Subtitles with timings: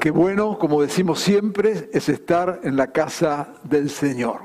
[0.00, 4.42] Qué bueno, como decimos siempre, es estar en la casa del Señor.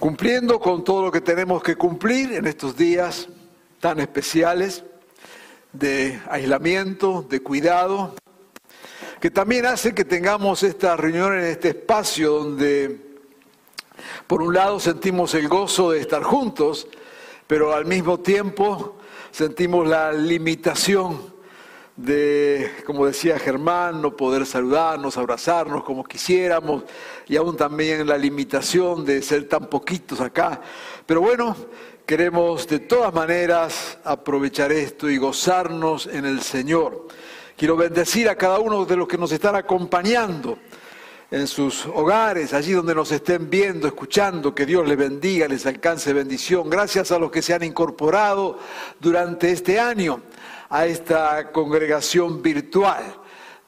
[0.00, 3.28] Cumpliendo con todo lo que tenemos que cumplir en estos días
[3.78, 4.82] tan especiales
[5.72, 8.16] de aislamiento, de cuidado,
[9.20, 13.18] que también hace que tengamos esta reunión en este espacio donde,
[14.26, 16.88] por un lado, sentimos el gozo de estar juntos,
[17.46, 18.96] pero al mismo tiempo
[19.30, 21.31] sentimos la limitación
[21.96, 26.84] de, como decía Germán, no poder saludarnos, abrazarnos como quisiéramos,
[27.28, 30.60] y aún también la limitación de ser tan poquitos acá.
[31.06, 31.54] Pero bueno,
[32.06, 37.08] queremos de todas maneras aprovechar esto y gozarnos en el Señor.
[37.56, 40.58] Quiero bendecir a cada uno de los que nos están acompañando
[41.30, 46.12] en sus hogares, allí donde nos estén viendo, escuchando, que Dios les bendiga, les alcance
[46.12, 46.68] bendición.
[46.68, 48.58] Gracias a los que se han incorporado
[49.00, 50.20] durante este año
[50.72, 53.04] a esta congregación virtual.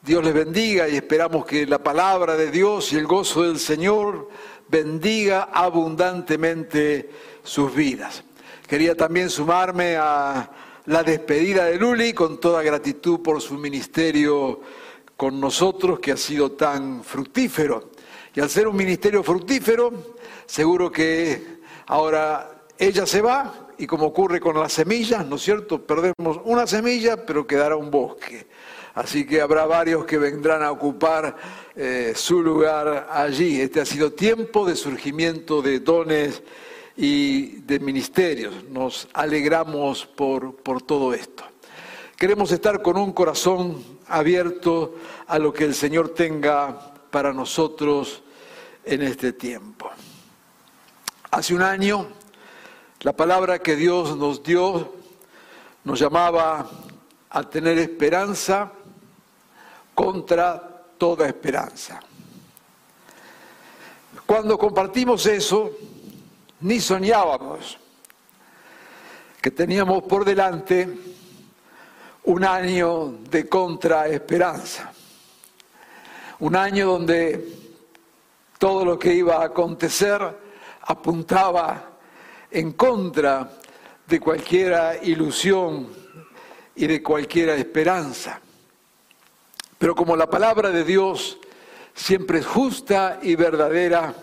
[0.01, 4.27] Dios les bendiga y esperamos que la palabra de Dios y el gozo del Señor
[4.67, 7.11] bendiga abundantemente
[7.43, 8.23] sus vidas.
[8.67, 10.49] Quería también sumarme a
[10.85, 14.61] la despedida de Luli con toda gratitud por su ministerio
[15.15, 17.91] con nosotros que ha sido tan fructífero.
[18.33, 20.15] Y al ser un ministerio fructífero,
[20.47, 25.81] seguro que ahora ella se va y como ocurre con las semillas, ¿no es cierto?
[25.81, 28.47] Perdemos una semilla, pero quedará un bosque.
[28.93, 31.35] Así que habrá varios que vendrán a ocupar
[31.75, 33.59] eh, su lugar allí.
[33.59, 36.41] Este ha sido tiempo de surgimiento de dones
[36.95, 38.63] y de ministerios.
[38.69, 41.43] Nos alegramos por, por todo esto.
[42.15, 44.95] Queremos estar con un corazón abierto
[45.27, 48.23] a lo que el Señor tenga para nosotros
[48.85, 49.89] en este tiempo.
[51.31, 52.07] Hace un año,
[53.01, 54.93] la palabra que Dios nos dio
[55.83, 56.67] nos llamaba
[57.29, 58.71] a tener esperanza
[59.93, 61.99] contra toda esperanza.
[64.25, 65.71] Cuando compartimos eso,
[66.61, 67.77] ni soñábamos
[69.41, 70.89] que teníamos por delante
[72.23, 74.91] un año de contraesperanza,
[76.39, 77.55] un año donde
[78.57, 80.19] todo lo que iba a acontecer
[80.81, 81.94] apuntaba
[82.51, 83.49] en contra
[84.07, 85.87] de cualquier ilusión
[86.75, 88.39] y de cualquier esperanza.
[89.77, 91.37] Pero como la palabra de Dios
[91.93, 94.13] siempre es justa y verdadera,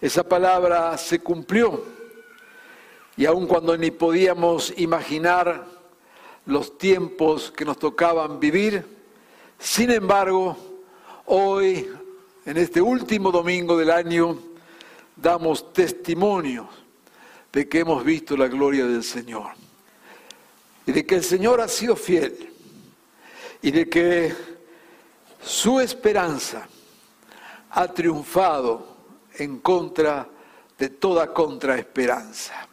[0.00, 1.82] esa palabra se cumplió.
[3.16, 5.64] Y aun cuando ni podíamos imaginar
[6.46, 8.84] los tiempos que nos tocaban vivir.
[9.58, 10.56] Sin embargo,
[11.26, 11.90] hoy,
[12.44, 14.36] en este último domingo del año,
[15.16, 16.68] damos testimonio
[17.54, 19.52] de que hemos visto la gloria del Señor
[20.86, 22.52] y de que el Señor ha sido fiel
[23.62, 24.34] y de que
[25.40, 26.66] su esperanza
[27.70, 28.96] ha triunfado
[29.38, 30.28] en contra
[30.76, 32.66] de toda contraesperanza.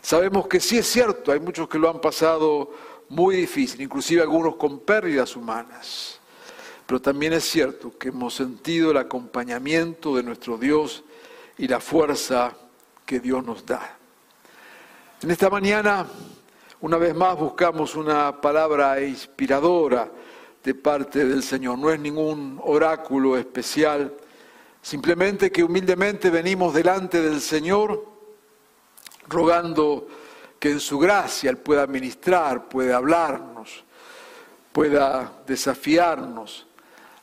[0.00, 2.70] Sabemos que sí es cierto, hay muchos que lo han pasado
[3.08, 6.20] muy difícil, inclusive algunos con pérdidas humanas.
[6.86, 11.02] Pero también es cierto que hemos sentido el acompañamiento de nuestro Dios
[11.58, 12.56] y la fuerza
[13.04, 13.98] que Dios nos da.
[15.22, 16.04] En esta mañana,
[16.80, 20.10] una vez más, buscamos una palabra inspiradora
[20.64, 21.78] de parte del Señor.
[21.78, 24.16] No es ningún oráculo especial,
[24.82, 28.04] simplemente que humildemente venimos delante del Señor
[29.28, 30.08] rogando
[30.58, 33.84] que en su gracia Él pueda ministrar, pueda hablarnos,
[34.72, 36.66] pueda desafiarnos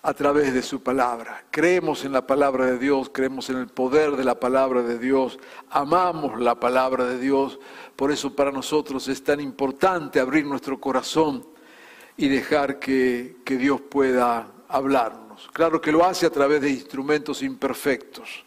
[0.01, 1.43] a través de su palabra.
[1.51, 5.37] Creemos en la palabra de Dios, creemos en el poder de la palabra de Dios,
[5.69, 7.59] amamos la palabra de Dios,
[7.99, 11.45] por eso para nosotros es tan importante abrir nuestro corazón
[12.15, 15.49] y dejar que, que Dios pueda hablarnos.
[15.51, 18.45] Claro que lo hace a través de instrumentos imperfectos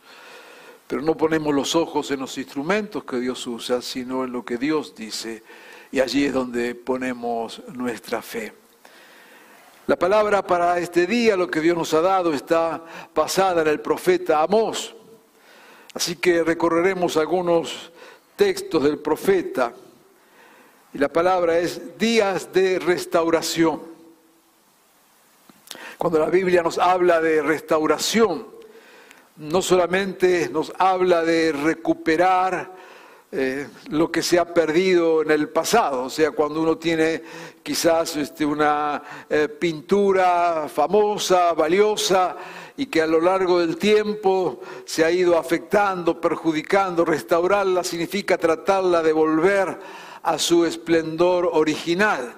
[0.92, 4.58] pero no ponemos los ojos en los instrumentos que Dios usa, sino en lo que
[4.58, 5.42] Dios dice.
[5.90, 8.52] Y allí es donde ponemos nuestra fe.
[9.86, 12.84] La palabra para este día, lo que Dios nos ha dado, está
[13.14, 14.94] basada en el profeta Amós.
[15.94, 17.91] Así que recorreremos algunos
[18.36, 19.72] textos del profeta.
[20.94, 23.80] Y la palabra es días de restauración.
[25.96, 28.46] Cuando la Biblia nos habla de restauración,
[29.36, 32.72] no solamente nos habla de recuperar
[33.34, 37.22] eh, lo que se ha perdido en el pasado, o sea, cuando uno tiene
[37.62, 42.36] quizás este, una eh, pintura famosa, valiosa,
[42.76, 49.02] y que a lo largo del tiempo se ha ido afectando, perjudicando, restaurarla significa tratarla
[49.02, 49.78] de volver
[50.22, 52.34] a su esplendor original.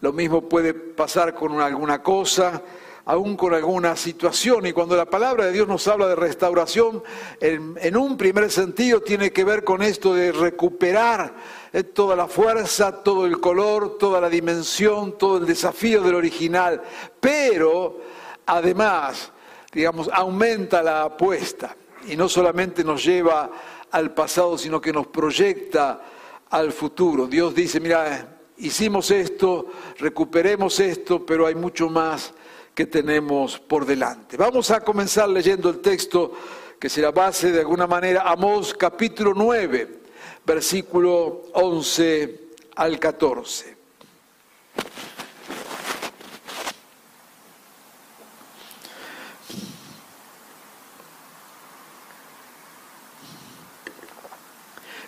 [0.00, 2.62] Lo mismo puede pasar con alguna cosa,
[3.08, 4.66] aún con alguna situación.
[4.66, 7.02] Y cuando la palabra de Dios nos habla de restauración,
[7.40, 11.34] en, un primer sentido tiene que ver con esto de recuperar
[11.72, 16.82] eh, toda la fuerza, todo el color, toda la dimensión, todo el desafío del original.
[17.18, 17.98] Pero,
[18.44, 19.32] además,
[19.78, 21.76] digamos, aumenta la apuesta
[22.08, 23.48] y no solamente nos lleva
[23.92, 26.02] al pasado, sino que nos proyecta
[26.50, 27.28] al futuro.
[27.28, 29.66] Dios dice, mira, hicimos esto,
[29.98, 32.34] recuperemos esto, pero hay mucho más
[32.74, 34.36] que tenemos por delante.
[34.36, 36.32] Vamos a comenzar leyendo el texto
[36.80, 40.00] que será base de alguna manera, Amós capítulo 9,
[40.44, 43.77] versículo 11 al 14.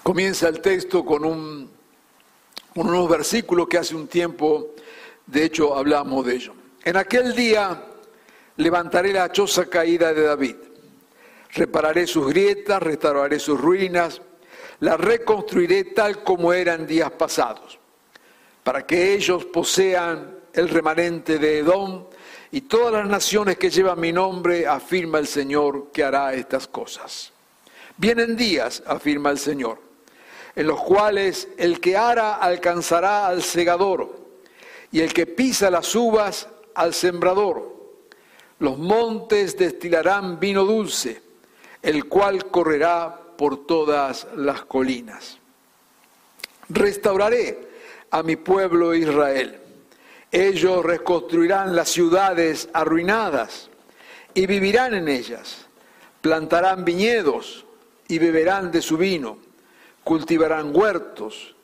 [0.03, 1.71] Comienza el texto con un,
[2.75, 4.71] unos versículos que hace un tiempo,
[5.27, 6.55] de hecho, hablamos de ellos.
[6.85, 7.85] En aquel día
[8.57, 10.57] levantaré la choza caída de David,
[11.53, 14.23] repararé sus grietas, restauraré sus ruinas,
[14.81, 17.79] la reconstruiré tal como eran días pasados,
[18.65, 22.07] para que ellos posean el remanente de Edom
[22.51, 27.33] y todas las naciones que llevan mi nombre, afirma el Señor que hará estas cosas.
[27.99, 29.90] Vienen días, afirma el Señor,
[30.55, 34.19] en los cuales el que ara alcanzará al segador
[34.93, 37.71] y el que pisa las uvas al sembrador.
[38.59, 41.23] Los montes destilarán vino dulce,
[41.83, 45.39] el cual correrá por todas las colinas.
[46.69, 47.69] Restauraré
[48.11, 49.59] a mi pueblo Israel.
[50.31, 53.71] Ellos reconstruirán las ciudades arruinadas
[54.35, 55.67] y vivirán en ellas.
[56.21, 57.65] Plantarán viñedos
[58.09, 59.39] y beberán de su vino.
[60.05, 61.55] Cultivarán huertos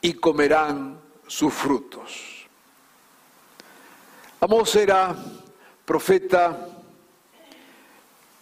[0.00, 2.46] y comerán sus frutos.
[4.40, 5.16] Amós era
[5.84, 6.68] profeta,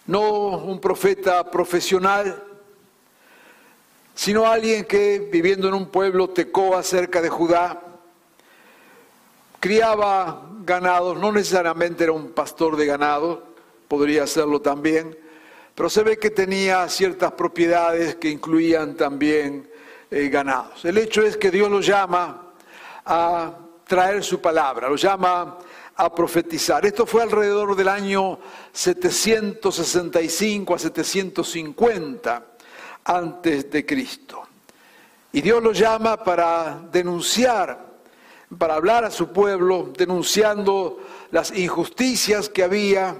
[0.06, 2.44] no un profeta profesional,
[4.14, 7.82] sino alguien que viviendo en un pueblo tecoa cerca de Judá,
[9.60, 13.42] criaba ganados, no necesariamente era un pastor de ganado,
[13.88, 15.16] podría serlo también,
[15.76, 19.70] pero se ve que tenía ciertas propiedades que incluían también
[20.10, 20.82] eh, ganados.
[20.86, 22.54] El hecho es que Dios lo llama
[23.04, 23.52] a
[23.86, 25.58] traer su palabra, lo llama
[25.94, 26.86] a profetizar.
[26.86, 28.38] Esto fue alrededor del año
[28.72, 32.46] 765 a 750
[33.04, 34.44] antes de Cristo.
[35.30, 37.84] Y Dios lo llama para denunciar,
[38.56, 41.00] para hablar a su pueblo, denunciando
[41.32, 43.14] las injusticias que había,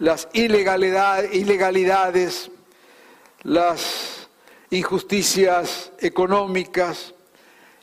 [0.00, 2.50] las ilegalidades,
[3.42, 4.28] las
[4.70, 7.14] injusticias económicas,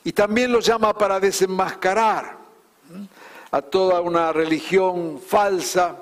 [0.02, 2.38] y también lo llama para desenmascarar
[3.50, 5.96] a toda una religión falsa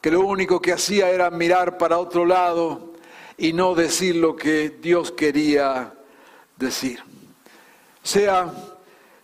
[0.00, 2.94] que lo único que hacía era mirar para otro lado
[3.36, 5.92] y no decir lo que Dios quería
[6.56, 7.00] decir.
[8.02, 8.50] O sea,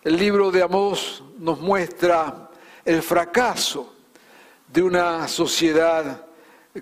[0.03, 2.49] el libro de Amós nos muestra
[2.85, 3.95] el fracaso
[4.71, 6.25] de una sociedad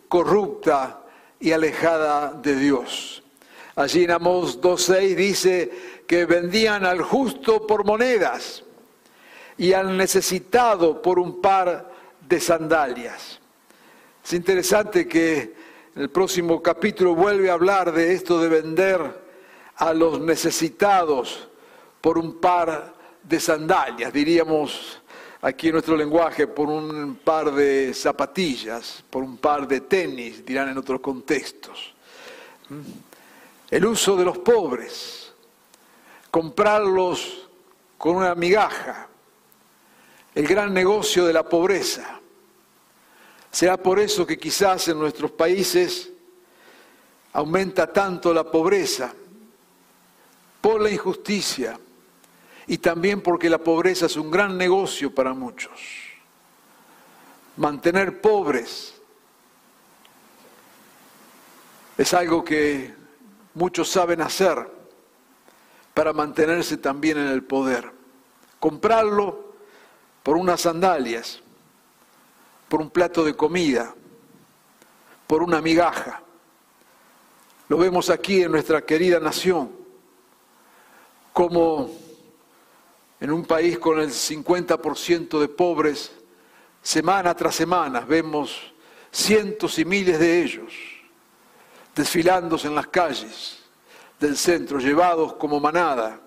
[0.08, 1.03] corrupta
[1.39, 3.24] y alejada de Dios.
[3.75, 5.72] Allí en Amós 2.6 dice
[6.08, 8.63] que vendían al justo por monedas
[9.58, 11.91] y al necesitado por un par
[12.27, 13.39] de sandalias.
[14.24, 15.56] Es interesante que
[15.96, 19.27] el próximo capítulo vuelve a hablar de esto de vender
[19.77, 21.48] a los necesitados
[22.01, 25.01] por un par de sandalias, diríamos
[25.41, 30.70] aquí en nuestro lenguaje, por un par de zapatillas, por un par de tenis, dirán
[30.70, 31.94] en otros contextos.
[33.70, 35.34] El uso de los pobres,
[36.32, 37.48] comprarlos
[37.98, 39.08] con una migaja,
[40.34, 42.20] el gran negocio de la pobreza.
[43.51, 46.12] Será por eso que quizás en nuestros países
[47.34, 49.13] aumenta tanto la pobreza,
[50.62, 51.79] por la injusticia
[52.67, 55.71] y también porque la pobreza es un gran negocio para muchos.
[57.55, 58.93] mantener pobres.
[61.97, 62.93] Es algo que
[63.55, 64.69] muchos saben hacer
[65.95, 67.91] para mantenerse también en el poder.
[68.59, 69.55] Comprarlo
[70.21, 71.41] por unas sandalias,
[72.69, 73.95] por un plato de comida,
[75.25, 76.21] por una migaja.
[77.69, 79.71] Lo vemos aquí en nuestra querida nación,
[81.33, 81.89] como
[83.19, 86.12] en un país con el 50% de pobres,
[86.81, 88.74] semana tras semana vemos
[89.12, 90.74] cientos y miles de ellos
[91.95, 93.57] desfilándose en las calles
[94.19, 96.21] del centro, llevados como manada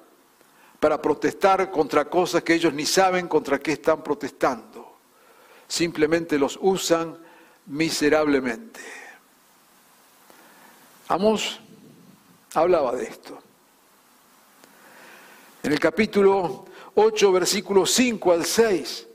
[0.81, 4.97] para protestar contra cosas que ellos ni saben contra qué están protestando.
[5.69, 7.17] Simplemente los usan
[7.67, 8.81] miserablemente.
[11.09, 11.61] Amos
[12.55, 13.39] hablaba de esto.
[15.63, 16.65] En el capítulo
[17.03, 19.09] 8, versículos 5 al 6,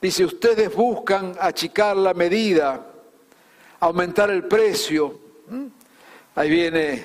[0.00, 2.86] dice, ustedes buscan achicar la medida,
[3.80, 5.18] aumentar el precio.
[5.48, 5.66] ¿Mm?
[6.36, 7.04] Ahí viene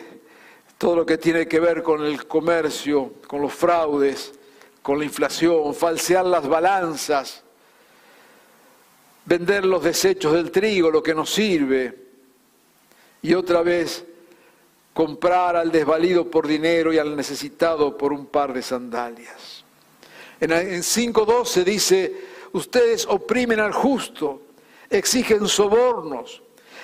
[0.78, 4.32] todo lo que tiene que ver con el comercio, con los fraudes,
[4.84, 7.44] con la inflación, falsear las balanzas,
[9.26, 11.98] vender los desechos del trigo, lo que nos sirve,
[13.24, 14.06] y otra vez
[14.94, 19.61] comprar al desvalido por dinero y al necesitado por un par de sandalias.
[20.42, 22.14] En 5.12 dice,
[22.54, 24.42] ustedes oprimen al justo,
[24.90, 26.42] exigen sobornos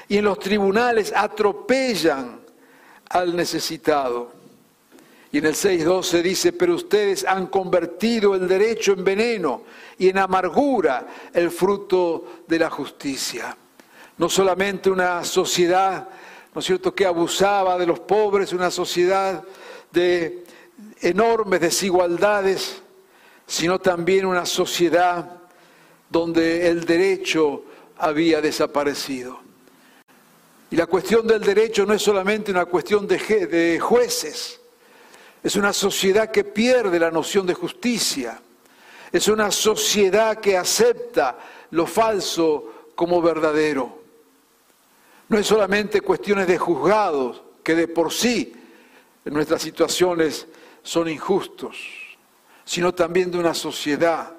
[0.07, 2.39] y en los tribunales atropellan
[3.09, 4.31] al necesitado.
[5.31, 9.63] Y en el 6.12 dice, pero ustedes han convertido el derecho en veneno
[9.97, 13.57] y en amargura el fruto de la justicia.
[14.19, 16.07] No solamente una sociedad,
[16.53, 19.43] ¿no es cierto?, que abusaba de los pobres, una sociedad
[19.91, 20.43] de
[21.01, 22.83] enormes desigualdades,
[23.47, 25.37] sino también una sociedad
[26.09, 27.63] donde el derecho
[27.97, 29.39] había desaparecido.
[30.69, 34.59] Y la cuestión del derecho no es solamente una cuestión de, jueces,
[35.41, 38.41] es una sociedad que pierde la noción de justicia,
[39.13, 41.37] es una sociedad que acepta
[41.71, 43.97] lo falso como verdadero.
[45.29, 48.53] No es solamente cuestiones de juzgados, que de por sí
[49.23, 50.47] en nuestras situaciones
[50.83, 52.06] son injustos
[52.67, 54.29] sino también de una sociedad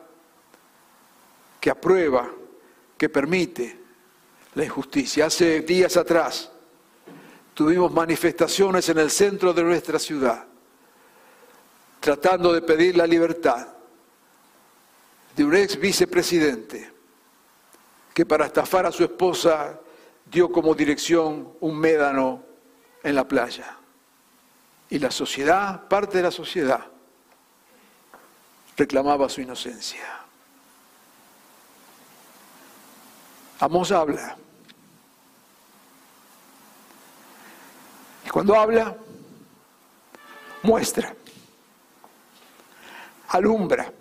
[1.59, 2.31] que aprueba,
[2.99, 3.81] que permite
[4.55, 5.27] la injusticia.
[5.27, 6.53] Hace días atrás
[7.55, 10.45] tuvimos manifestaciones en el centro de nuestra ciudad,
[12.01, 13.67] tratando de pedir la libertad
[15.35, 16.93] de un ex vicepresidente
[18.13, 19.81] que para estafar a su esposa
[20.31, 22.43] dio como dirección un médano
[23.03, 23.79] en la playa.
[24.91, 26.98] Y la sociedad, parte de la sociedad,
[28.79, 30.21] reclamaba su inocencia.
[33.59, 34.37] Amos habla.
[38.25, 38.97] Y cuando habla,
[40.63, 41.13] muestra,
[43.29, 43.93] alumbra.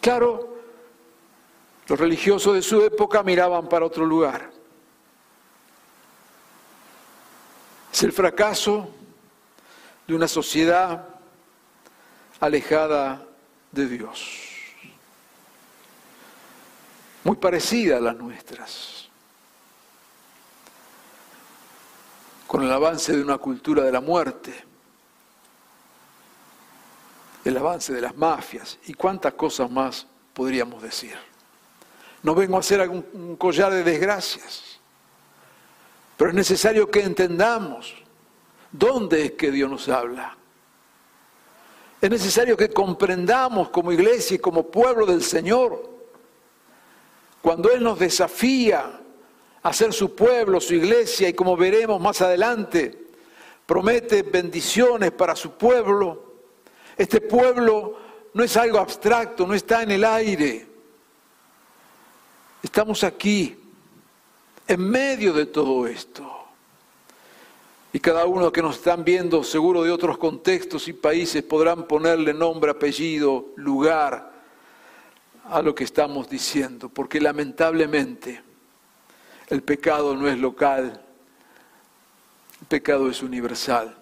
[0.00, 0.56] Claro,
[1.88, 4.52] los religiosos de su época miraban para otro lugar.
[7.92, 8.88] Es el fracaso
[10.06, 11.13] de una sociedad
[12.40, 13.24] alejada
[13.72, 14.40] de Dios,
[17.24, 19.08] muy parecida a las nuestras,
[22.46, 24.64] con el avance de una cultura de la muerte,
[27.44, 28.78] el avance de las mafias.
[28.86, 31.16] Y cuántas cosas más podríamos decir.
[32.22, 34.78] No vengo a hacer algún, un collar de desgracias,
[36.16, 37.94] pero es necesario que entendamos
[38.70, 40.36] dónde es que Dios nos habla.
[42.04, 45.88] Es necesario que comprendamos como iglesia y como pueblo del Señor,
[47.40, 49.00] cuando Él nos desafía
[49.62, 53.06] a ser su pueblo, su iglesia, y como veremos más adelante,
[53.64, 56.34] promete bendiciones para su pueblo.
[56.94, 57.96] Este pueblo
[58.34, 60.66] no es algo abstracto, no está en el aire.
[62.62, 63.56] Estamos aquí,
[64.68, 66.33] en medio de todo esto.
[67.94, 72.34] Y cada uno que nos están viendo, seguro de otros contextos y países, podrán ponerle
[72.34, 74.32] nombre, apellido, lugar
[75.44, 78.42] a lo que estamos diciendo, porque lamentablemente
[79.46, 81.04] el pecado no es local,
[82.62, 83.96] el pecado es universal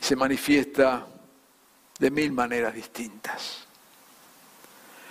[0.00, 1.06] y se manifiesta
[1.98, 3.66] de mil maneras distintas.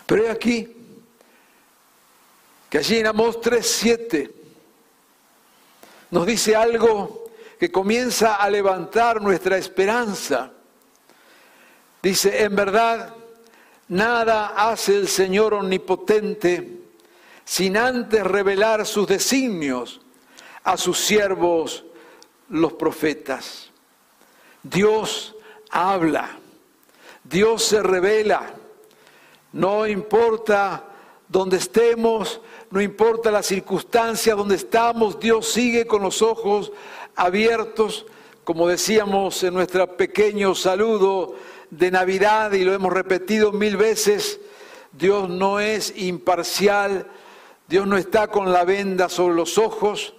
[0.07, 0.67] Pero he aquí
[2.71, 4.31] que allí en Amós 3.7
[6.09, 7.24] nos dice algo
[7.59, 10.51] que comienza a levantar nuestra esperanza.
[12.01, 13.13] Dice, en verdad,
[13.87, 16.81] nada hace el Señor omnipotente
[17.43, 20.01] sin antes revelar sus designios
[20.63, 21.85] a sus siervos
[22.49, 23.69] los profetas.
[24.63, 25.35] Dios
[25.69, 26.37] habla,
[27.23, 28.53] Dios se revela,
[29.53, 30.83] no importa
[31.27, 36.71] donde estemos, no importa la circunstancia donde estamos, Dios sigue con los ojos
[37.15, 38.05] abiertos,
[38.43, 41.35] como decíamos en nuestro pequeño saludo
[41.69, 44.39] de Navidad y lo hemos repetido mil veces,
[44.91, 47.07] Dios no es imparcial,
[47.67, 50.13] Dios no está con la venda sobre los ojos,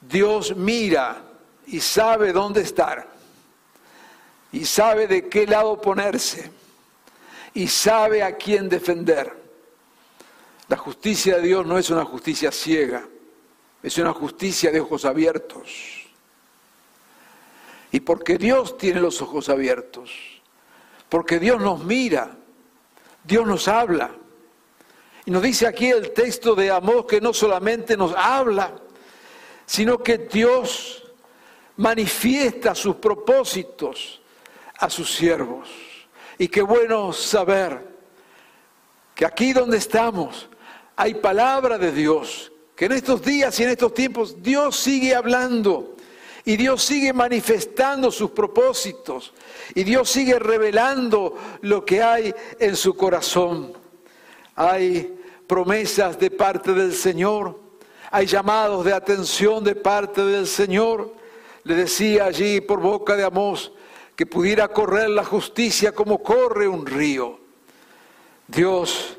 [0.00, 1.22] Dios mira
[1.66, 3.08] y sabe dónde estar,
[4.52, 6.50] y sabe de qué lado ponerse,
[7.54, 9.40] y sabe a quién defender.
[10.68, 13.06] La justicia de Dios no es una justicia ciega,
[13.82, 16.01] es una justicia de ojos abiertos.
[17.92, 20.10] Y porque Dios tiene los ojos abiertos,
[21.10, 22.36] porque Dios nos mira,
[23.22, 24.10] Dios nos habla.
[25.26, 28.72] Y nos dice aquí el texto de Amós que no solamente nos habla,
[29.66, 31.04] sino que Dios
[31.76, 34.22] manifiesta sus propósitos
[34.78, 35.68] a sus siervos.
[36.38, 37.92] Y qué bueno saber
[39.14, 40.48] que aquí donde estamos
[40.96, 45.91] hay palabra de Dios, que en estos días y en estos tiempos Dios sigue hablando
[46.44, 49.32] y Dios sigue manifestando sus propósitos
[49.74, 53.72] y Dios sigue revelando lo que hay en su corazón.
[54.56, 57.58] Hay promesas de parte del Señor,
[58.10, 61.14] hay llamados de atención de parte del Señor.
[61.64, 63.72] Le decía allí por boca de Amós
[64.16, 67.38] que pudiera correr la justicia como corre un río.
[68.48, 69.16] Dios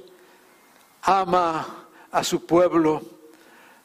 [1.02, 3.02] ama a su pueblo.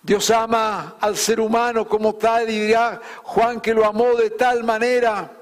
[0.02, 4.64] Dios ama al ser humano como tal y dirá Juan que lo amó de tal
[4.64, 5.33] manera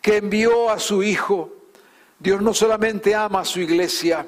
[0.00, 1.50] que envió a su Hijo.
[2.18, 4.26] Dios no solamente ama a su iglesia,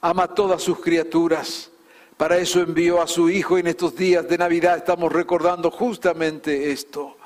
[0.00, 1.70] ama a todas sus criaturas.
[2.16, 6.70] Para eso envió a su Hijo y en estos días de Navidad estamos recordando justamente
[6.72, 7.16] esto.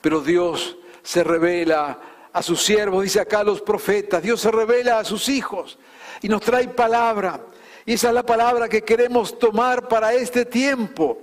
[0.00, 1.98] Pero Dios se revela
[2.32, 5.78] a sus siervos, dice acá los profetas, Dios se revela a sus hijos
[6.20, 7.40] y nos trae palabra.
[7.86, 11.18] Y esa es la palabra que queremos tomar para este tiempo.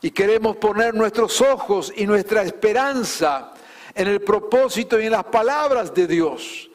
[0.00, 3.52] Y queremos poner nuestros ojos y nuestra esperanza
[3.94, 6.70] en el propósito y en las palabras de Dios.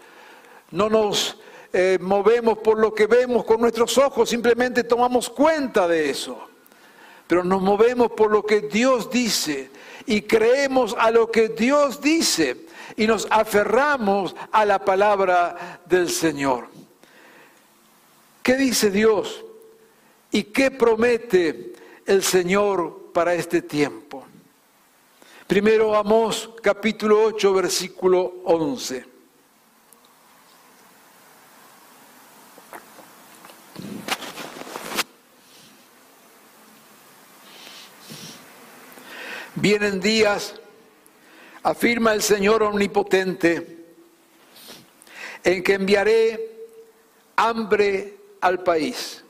[0.71, 1.37] No nos
[1.71, 6.37] eh, movemos por lo que vemos con nuestros ojos, simplemente tomamos cuenta de eso.
[7.27, 9.71] Pero nos movemos por lo que Dios dice
[10.05, 12.65] y creemos a lo que Dios dice
[12.97, 16.67] y nos aferramos a la palabra del Señor.
[18.43, 19.45] ¿Qué dice Dios?
[20.29, 21.71] ¿Y qué promete
[22.05, 24.25] el Señor para este tiempo?
[25.47, 29.05] Primero Amós capítulo 8 versículo 11.
[39.55, 40.55] Vienen días,
[41.61, 43.85] afirma el Señor omnipotente,
[45.45, 46.67] en que enviaré
[47.37, 49.23] hambre al país,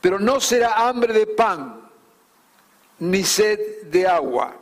[0.00, 1.90] pero no será hambre de pan
[3.00, 4.56] ni sed de agua,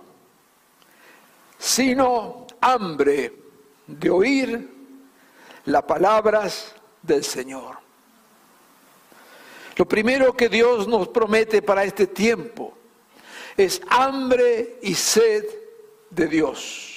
[1.59, 3.33] sino hambre
[3.87, 4.71] de oír
[5.67, 7.77] las palabras del Señor.
[9.77, 12.77] Lo primero que Dios nos promete para este tiempo
[13.57, 15.45] es hambre y sed
[16.11, 16.91] de Dios.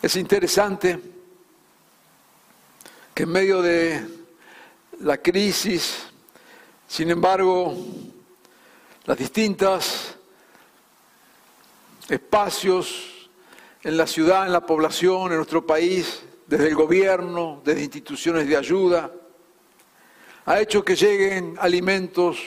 [0.00, 1.17] Es interesante
[3.18, 4.00] que en medio de
[5.00, 6.06] la crisis,
[6.86, 7.76] sin embargo,
[9.06, 10.14] las distintas
[12.08, 13.28] espacios
[13.82, 18.56] en la ciudad, en la población, en nuestro país, desde el gobierno, desde instituciones de
[18.56, 19.10] ayuda,
[20.46, 22.38] ha hecho que lleguen alimentos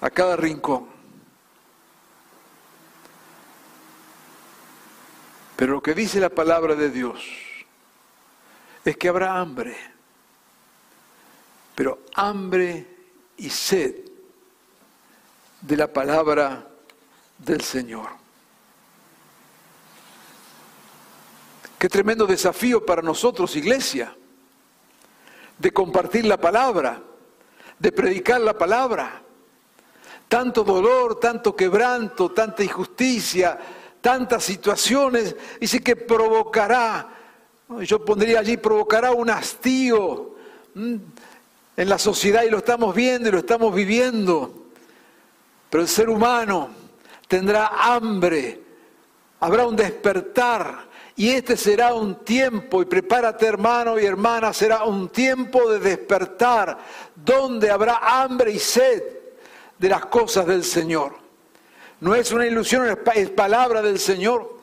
[0.00, 0.86] a cada rincón.
[5.56, 7.20] Pero lo que dice la palabra de Dios
[8.84, 9.76] es que habrá hambre,
[11.74, 12.86] pero hambre
[13.36, 13.94] y sed
[15.60, 16.66] de la palabra
[17.38, 18.08] del Señor.
[21.78, 24.14] Qué tremendo desafío para nosotros, iglesia,
[25.58, 27.02] de compartir la palabra,
[27.78, 29.22] de predicar la palabra
[30.32, 33.58] tanto dolor, tanto quebranto, tanta injusticia,
[34.00, 37.06] tantas situaciones, dice que provocará,
[37.80, 40.34] yo pondría allí, provocará un hastío
[40.74, 44.66] en la sociedad y lo estamos viendo y lo estamos viviendo.
[45.70, 46.68] Pero el ser humano
[47.26, 48.60] tendrá hambre,
[49.40, 55.10] habrá un despertar Y este será un tiempo, y prepárate hermano y hermana, será un
[55.10, 56.78] tiempo de despertar,
[57.14, 59.02] donde habrá hambre y sed
[59.78, 61.14] de las cosas del Señor.
[62.00, 64.58] No es una ilusión, es palabra del Señor.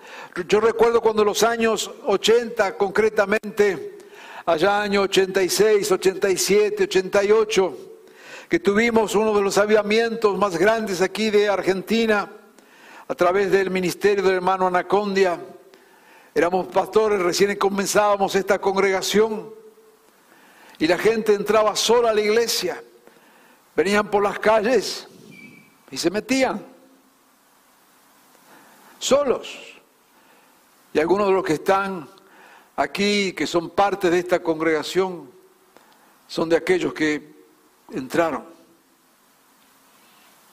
[0.47, 3.97] Yo recuerdo cuando los años 80, concretamente,
[4.45, 7.77] allá año 86, 87, 88,
[8.47, 12.29] que tuvimos uno de los avivamientos más grandes aquí de Argentina,
[13.07, 15.39] a través del ministerio del hermano Anacondia.
[16.33, 19.51] Éramos pastores, recién comenzábamos esta congregación
[20.77, 22.81] y la gente entraba sola a la iglesia.
[23.75, 25.07] Venían por las calles
[25.89, 26.63] y se metían
[28.99, 29.68] solos.
[30.93, 32.09] Y algunos de los que están
[32.75, 35.29] aquí, que son parte de esta congregación,
[36.27, 37.33] son de aquellos que
[37.91, 38.45] entraron.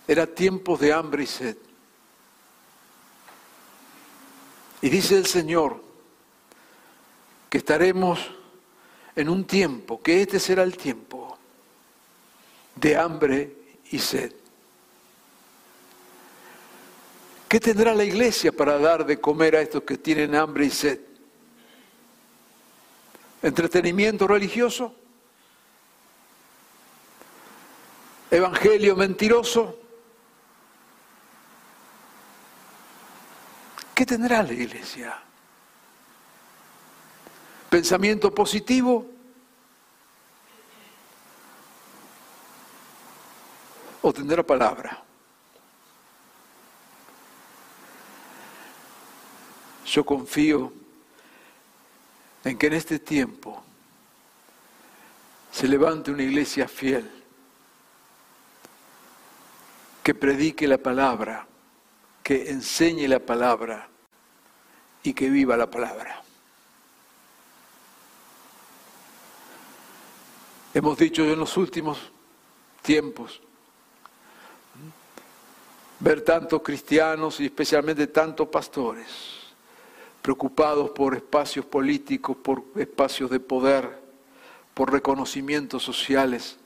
[0.09, 1.57] Era tiempos de hambre y sed.
[4.83, 5.83] Y dice el Señor
[7.49, 8.21] que estaremos
[9.15, 11.39] en un tiempo, que este será el tiempo
[12.75, 13.57] de hambre
[13.91, 14.33] y sed.
[17.49, 21.01] ¿Qué tendrá la iglesia para dar de comer a estos que tienen hambre y sed?
[23.41, 24.95] ¿Entretenimiento religioso?
[28.31, 29.79] ¿Evangelio mentiroso?
[33.95, 35.17] ¿Qué tendrá la iglesia?
[37.71, 39.07] ¿Pensamiento positivo?
[44.03, 45.06] ¿O tendrá palabra?
[49.97, 50.71] Yo confío
[52.45, 53.63] en que en este tiempo
[55.51, 57.11] se levante una iglesia fiel,
[60.03, 61.47] que predique la palabra
[62.23, 63.89] que enseñe la palabra
[65.03, 66.23] y que viva la palabra.
[70.75, 71.99] Hemos dicho en los últimos
[72.83, 73.41] tiempos,
[76.01, 79.36] ver tantos cristianos y especialmente tantos pastores
[80.27, 83.97] preocupados por espacios políticos, por espacios de poder,
[84.75, 86.57] por reconocimientos sociales.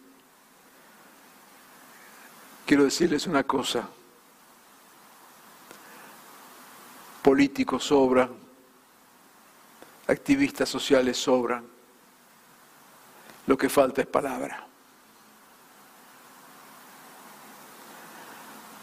[2.64, 3.86] Quiero decirles una cosa,
[7.20, 8.30] políticos sobran,
[10.06, 11.62] activistas sociales sobran,
[13.46, 14.66] lo que falta es palabra.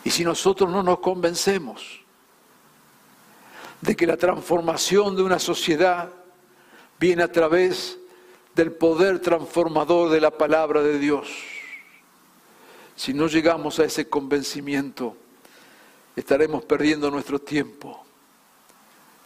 [0.04, 2.06] Y si nosotros no nos convencemos
[3.82, 6.10] de que la transformación de una sociedad
[7.00, 7.98] viene a través
[8.56, 11.28] del poder transformador de la palabra de Dios,
[12.96, 15.16] si no llegamos a ese convencimiento,
[16.16, 18.08] estaremos perdiendo nuestro tiempo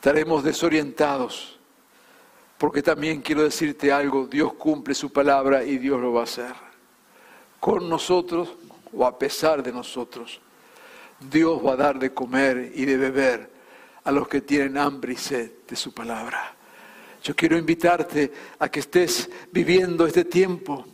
[0.02, 1.60] estaremos desorientados.
[2.58, 6.54] Porque también quiero decirte algo, Dios cumple su palabra y Dios lo va a hacer.
[7.60, 8.50] Con nosotros
[8.92, 10.42] o a pesar de nosotros.
[11.20, 13.51] Dios va a dar de comer y de beber
[14.04, 16.56] a los que tienen hambre y sed de su palabra.
[17.24, 20.86] Yo quiero invitarte a que estés viviendo este tiempo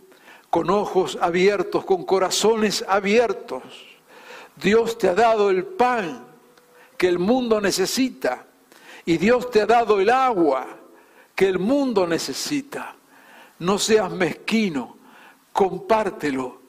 [0.49, 3.63] con ojos abiertos, con corazones abiertos.
[4.55, 6.25] Dios te ha dado el pan
[6.97, 8.45] que el mundo necesita
[9.05, 10.67] y Dios te ha dado el agua
[11.33, 12.95] que el mundo necesita.
[13.59, 14.97] No seas mezquino,
[15.53, 16.59] compártelo,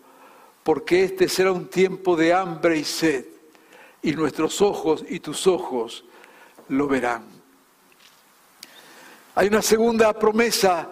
[0.62, 3.24] porque este será un tiempo de hambre y sed,
[4.02, 6.04] y nuestros ojos y tus ojos
[6.68, 7.24] lo verán.
[9.34, 10.88] Hay una segunda promesa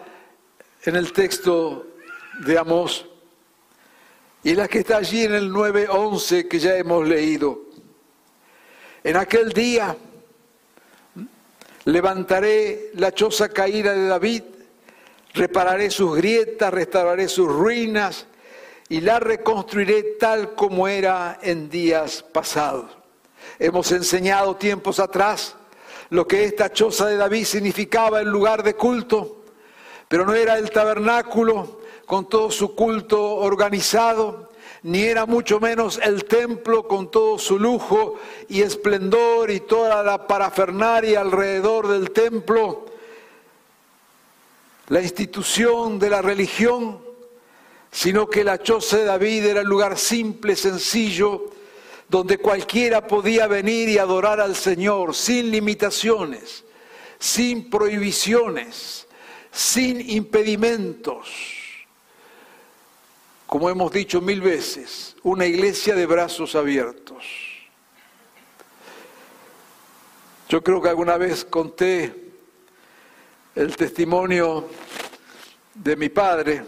[0.82, 1.86] en el texto
[2.44, 3.06] de Amós,
[4.44, 7.62] y la que está allí en el 9.11 que ya hemos leído.
[9.02, 9.96] En aquel día
[11.86, 14.42] Levantaré la choza caída de David,
[15.34, 18.26] repararé sus grietas, restauraré sus ruinas
[18.88, 22.90] y la reconstruiré tal como era en días pasados.
[23.60, 25.54] Hemos enseñado tiempos atrás
[26.10, 29.42] lo que esta choza de David significaba en lugar de culto,
[30.08, 34.50] pero no era el tabernáculo con todo su culto organizado,
[34.82, 38.14] ni era mucho menos el templo con todo su lujo
[38.48, 42.86] y esplendor y toda la parafernaria alrededor del templo,
[44.88, 47.00] la institución de la religión,
[47.90, 51.50] sino que la choza de David era el lugar simple, sencillo,
[52.08, 56.64] donde cualquiera podía venir y adorar al Señor sin limitaciones,
[57.18, 59.06] sin prohibiciones,
[59.50, 61.28] sin impedimentos
[63.46, 67.24] como hemos dicho mil veces, una iglesia de brazos abiertos.
[70.48, 72.32] Yo creo que alguna vez conté
[73.54, 74.68] el testimonio
[75.74, 76.64] de mi padre,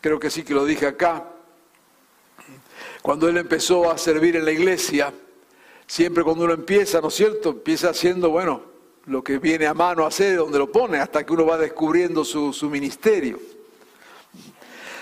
[0.00, 1.29] creo que sí que lo dije acá,
[3.02, 5.12] cuando él empezó a servir en la iglesia,
[5.86, 7.50] siempre cuando uno empieza, ¿no es cierto?
[7.50, 8.62] Empieza haciendo, bueno,
[9.06, 12.24] lo que viene a mano a hacer, donde lo pone, hasta que uno va descubriendo
[12.24, 13.40] su, su ministerio.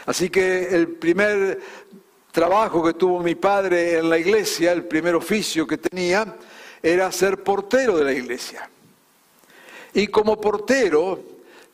[0.07, 1.61] Así que el primer
[2.33, 6.37] trabajo que tuvo mi padre en la iglesia, el primer oficio que tenía,
[6.83, 8.71] era ser portero de la iglesia.
[9.93, 11.21] Y como portero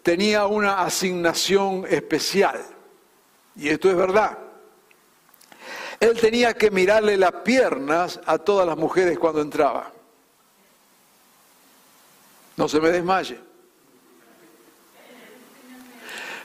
[0.03, 2.65] tenía una asignación especial.
[3.57, 4.39] Y esto es verdad.
[6.01, 9.93] Él tenía que mirarle las piernas a todas las mujeres cuando entraba.
[12.57, 13.39] No se me desmaye.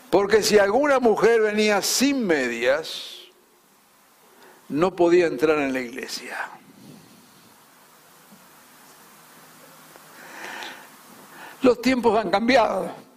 [0.09, 3.19] Porque si alguna mujer venía sin medias,
[4.69, 6.49] no podía entrar en la iglesia.
[11.61, 13.08] Los tiempos han cambiado.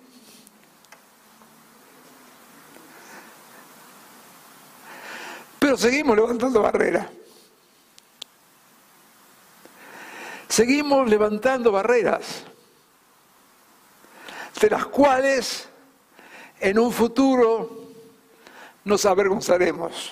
[5.62, 7.06] Pero seguimos levantando barreras.
[10.48, 12.42] Seguimos levantando barreras,
[14.60, 15.68] de las cuales
[16.58, 17.92] en un futuro
[18.82, 20.10] nos avergonzaremos.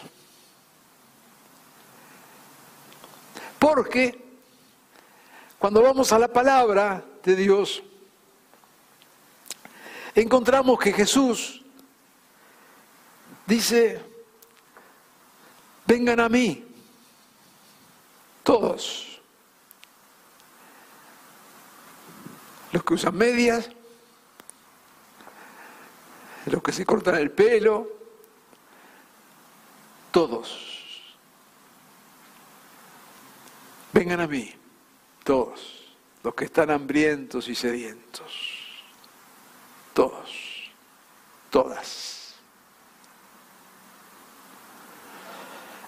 [3.58, 4.24] Porque
[5.58, 7.82] cuando vamos a la palabra de Dios,
[10.14, 11.60] encontramos que Jesús
[13.48, 14.09] dice,
[15.90, 16.64] vengan a mí,
[18.44, 19.20] todos,
[22.70, 23.68] los que usan medias,
[26.46, 27.88] los que se cortan el pelo,
[30.12, 31.16] todos.
[33.92, 34.54] Vengan a mí,
[35.24, 38.32] todos, los que están hambrientos y sedientos,
[39.92, 40.70] todos,
[41.50, 42.19] todas.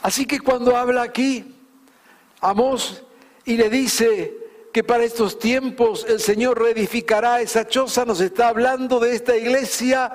[0.03, 1.57] Así que cuando habla aquí,
[2.41, 3.03] Amós
[3.45, 4.37] y le dice
[4.73, 10.13] que para estos tiempos el Señor reedificará esa choza, nos está hablando de esta iglesia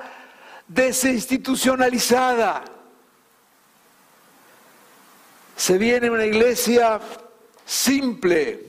[0.66, 2.64] desinstitucionalizada.
[5.56, 7.00] Se viene una iglesia
[7.64, 8.66] simple.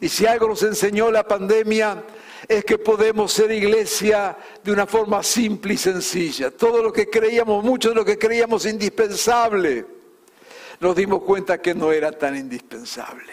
[0.00, 2.04] Y si algo nos enseñó la pandemia
[2.46, 6.50] es que podemos ser iglesia de una forma simple y sencilla.
[6.50, 9.97] Todo lo que creíamos, mucho de lo que creíamos indispensable,
[10.80, 13.32] nos dimos cuenta que no era tan indispensable.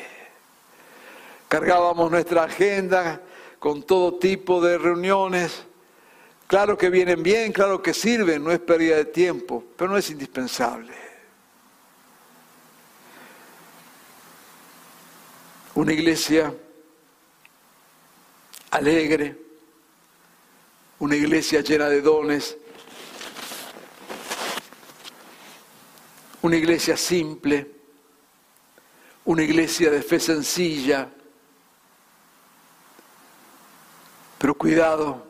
[1.48, 3.22] Cargábamos nuestra agenda
[3.60, 5.64] con todo tipo de reuniones.
[6.48, 10.10] Claro que vienen bien, claro que sirven, no es pérdida de tiempo, pero no es
[10.10, 10.94] indispensable.
[15.76, 16.54] Una iglesia
[18.72, 19.38] alegre,
[21.00, 22.58] una iglesia llena de dones,
[26.46, 27.72] una iglesia simple,
[29.24, 31.10] una iglesia de fe sencilla,
[34.38, 35.26] pero cuidado,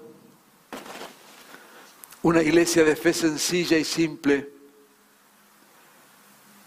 [2.21, 4.49] una iglesia de fe sencilla y simple,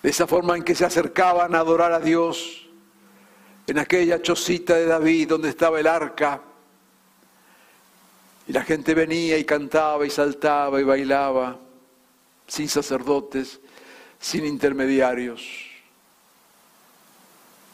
[0.02, 2.70] de esa forma en que se acercaban a adorar a Dios,
[3.66, 6.40] en aquella chocita de David donde estaba el arca.
[8.46, 11.58] Y la gente venía y cantaba y saltaba y bailaba,
[12.46, 13.61] sin sacerdotes,
[14.20, 15.42] sin intermediarios,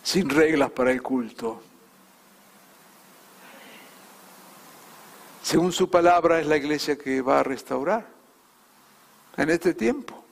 [0.02, 1.62] sin reglas para el culto.
[5.42, 8.06] Según su palabra es la iglesia que va a restaurar
[9.36, 10.24] en este tiempo.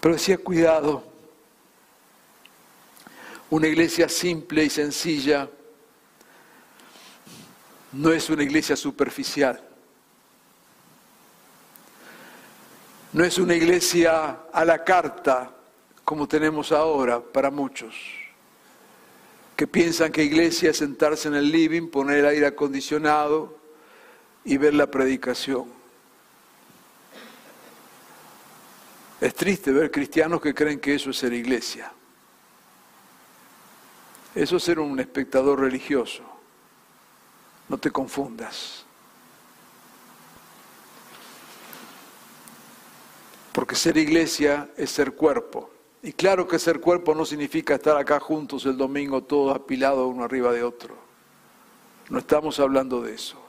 [0.00, 1.04] Pero decía, cuidado,
[3.50, 5.50] una iglesia simple y sencilla
[7.92, 9.69] no es una iglesia superficial.
[13.12, 15.50] No es una iglesia a la carta
[16.04, 17.94] como tenemos ahora para muchos,
[19.54, 23.56] que piensan que iglesia es sentarse en el living, poner el aire acondicionado
[24.44, 25.66] y ver la predicación.
[29.20, 31.92] Es triste ver cristianos que creen que eso es ser iglesia.
[34.34, 36.24] Eso es ser un espectador religioso.
[37.68, 38.84] No te confundas.
[43.70, 45.70] Porque ser iglesia es ser cuerpo.
[46.02, 50.24] Y claro que ser cuerpo no significa estar acá juntos el domingo todos apilados uno
[50.24, 50.96] arriba de otro.
[52.08, 53.40] No estamos hablando de eso.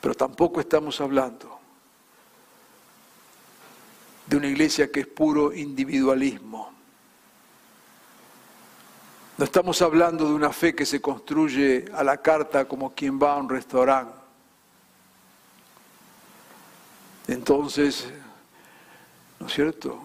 [0.00, 1.60] Pero tampoco estamos hablando
[4.24, 6.72] de una iglesia que es puro individualismo
[9.36, 13.34] No estamos hablando de una fe que se construye a la carta como quien va
[13.34, 14.14] a un restaurante.
[17.26, 18.08] Entonces,
[19.40, 20.00] ¿no es cierto?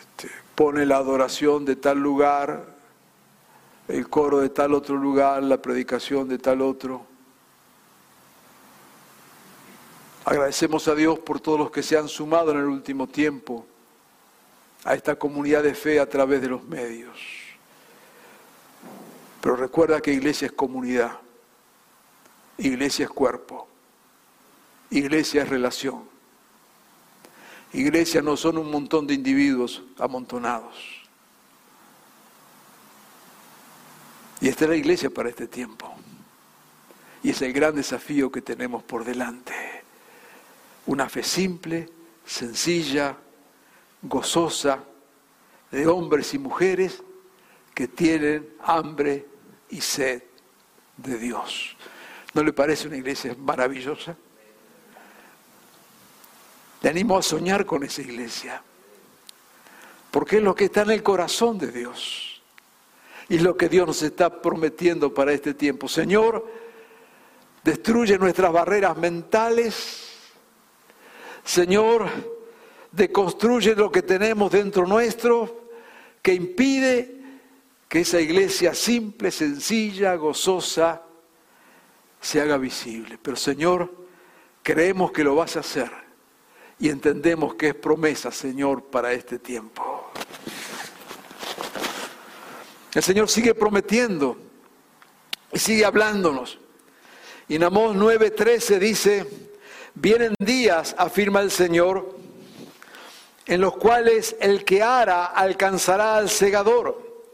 [0.00, 2.64] Este, pone la adoración de tal lugar,
[3.88, 7.06] el coro de tal otro lugar, la predicación de tal otro.
[10.24, 13.66] Agradecemos a Dios por todos los que se han sumado en el último tiempo
[14.84, 17.18] a esta comunidad de fe a través de los medios.
[19.40, 21.18] Pero recuerda que iglesia es comunidad,
[22.58, 23.66] iglesia es cuerpo,
[24.90, 26.09] iglesia es relación.
[27.72, 30.74] Iglesia no son un montón de individuos amontonados.
[34.40, 35.94] Y esta es la iglesia para este tiempo.
[37.22, 39.52] Y es el gran desafío que tenemos por delante.
[40.86, 41.88] Una fe simple,
[42.24, 43.16] sencilla,
[44.02, 44.82] gozosa,
[45.70, 47.02] de hombres y mujeres
[47.74, 49.26] que tienen hambre
[49.68, 50.22] y sed
[50.96, 51.76] de Dios.
[52.34, 54.16] ¿No le parece una iglesia maravillosa?
[56.82, 58.62] Le animo a soñar con esa iglesia,
[60.10, 62.40] porque es lo que está en el corazón de Dios
[63.28, 65.88] y lo que Dios nos está prometiendo para este tiempo.
[65.88, 66.46] Señor,
[67.62, 70.08] destruye nuestras barreras mentales.
[71.44, 72.08] Señor,
[72.90, 75.68] deconstruye lo que tenemos dentro nuestro
[76.22, 77.20] que impide
[77.88, 81.02] que esa iglesia simple, sencilla, gozosa,
[82.20, 83.18] se haga visible.
[83.20, 83.92] Pero Señor,
[84.62, 86.09] creemos que lo vas a hacer
[86.80, 90.10] y entendemos que es promesa, Señor, para este tiempo.
[92.94, 94.36] El Señor sigue prometiendo
[95.52, 96.58] y sigue hablándonos.
[97.48, 99.26] Y en Amós 9:13 dice,
[99.94, 102.16] vienen días, afirma el Señor,
[103.46, 107.26] en los cuales el que ara alcanzará al segador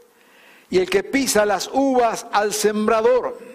[0.69, 3.46] y el que pisa las uvas al sembrador.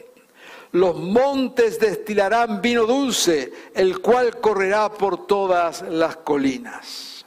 [0.72, 7.26] Los montes destilarán vino dulce, el cual correrá por todas las colinas.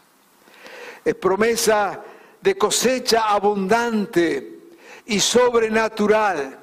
[1.04, 2.04] Es promesa
[2.42, 4.72] de cosecha abundante
[5.06, 6.60] y sobrenatural.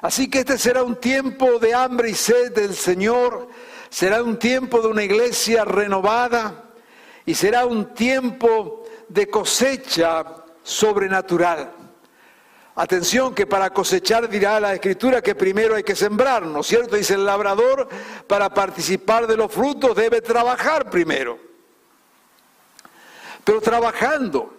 [0.00, 3.48] Así que este será un tiempo de hambre y sed del Señor,
[3.90, 6.70] será un tiempo de una iglesia renovada
[7.26, 10.24] y será un tiempo de cosecha
[10.62, 11.83] sobrenatural.
[12.76, 16.96] Atención que para cosechar dirá la escritura que primero hay que sembrar, ¿no es cierto?
[16.96, 17.88] Dice el labrador,
[18.26, 21.38] para participar de los frutos debe trabajar primero.
[23.44, 24.58] Pero trabajando,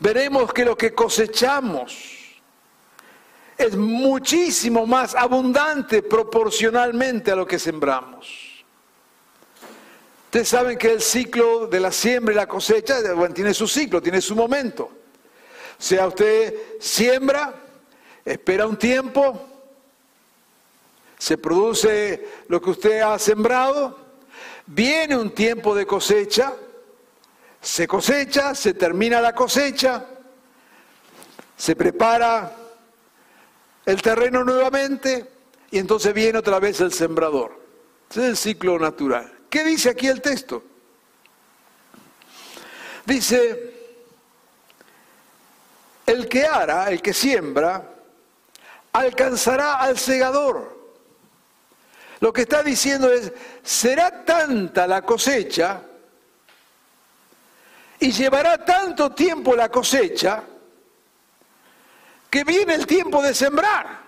[0.00, 2.40] veremos que lo que cosechamos
[3.58, 8.64] es muchísimo más abundante proporcionalmente a lo que sembramos.
[10.24, 12.96] Ustedes saben que el ciclo de la siembra y la cosecha
[13.34, 15.01] tiene su ciclo, tiene su momento
[15.82, 17.52] sea usted siembra,
[18.24, 19.48] espera un tiempo,
[21.18, 23.98] se produce lo que usted ha sembrado,
[24.64, 26.52] viene un tiempo de cosecha,
[27.60, 30.06] se cosecha, se termina la cosecha,
[31.56, 32.56] se prepara
[33.84, 35.28] el terreno nuevamente
[35.72, 37.60] y entonces viene otra vez el sembrador.
[38.08, 39.32] Ese es el ciclo natural.
[39.50, 40.62] ¿Qué dice aquí el texto?
[43.04, 43.71] Dice,
[46.06, 47.88] el que ara, el que siembra,
[48.92, 50.80] alcanzará al segador.
[52.20, 55.82] Lo que está diciendo es, será tanta la cosecha
[57.98, 60.42] y llevará tanto tiempo la cosecha
[62.30, 64.02] que viene el tiempo de sembrar.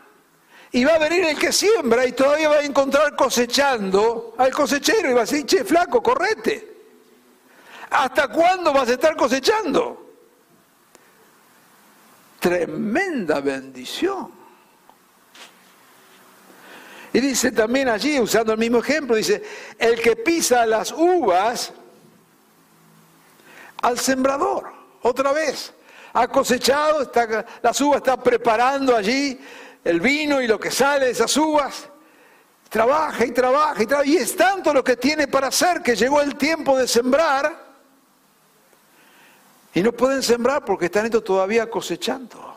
[0.73, 5.11] Y va a venir el que siembra y todavía va a encontrar cosechando al cosechero
[5.11, 6.75] y va a decir, che, flaco, correte.
[7.91, 10.04] ¿Hasta cuándo vas a estar cosechando?
[12.45, 14.31] Tremenda bendición.
[17.11, 19.43] Y dice también allí, usando el mismo ejemplo, dice,
[19.79, 21.73] el que pisa las uvas
[23.81, 25.73] al sembrador, otra vez,
[26.13, 29.41] ha cosechado, está, las uvas está preparando allí
[29.83, 31.89] el vino y lo que sale de esas uvas,
[32.69, 36.21] trabaja y trabaja y trabaja, y es tanto lo que tiene para hacer que llegó
[36.21, 37.64] el tiempo de sembrar,
[39.75, 42.55] y no pueden sembrar porque están esto todavía cosechando.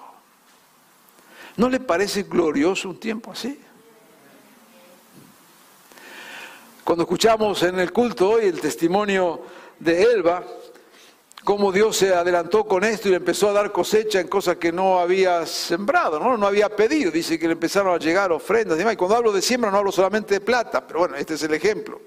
[1.57, 3.59] ¿No le parece glorioso un tiempo así?
[6.83, 9.41] Cuando escuchamos en el culto hoy el testimonio
[9.79, 10.45] de Elba,
[11.43, 14.71] cómo Dios se adelantó con esto y le empezó a dar cosecha en cosas que
[14.71, 17.09] no había sembrado, no, no había pedido.
[17.09, 18.93] Dice que le empezaron a llegar ofrendas y demás.
[18.93, 21.53] Y cuando hablo de siembra no hablo solamente de plata, pero bueno, este es el
[21.55, 21.99] ejemplo.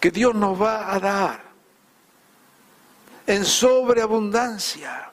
[0.00, 1.43] Que Dios nos va a dar
[3.26, 5.10] en sobreabundancia.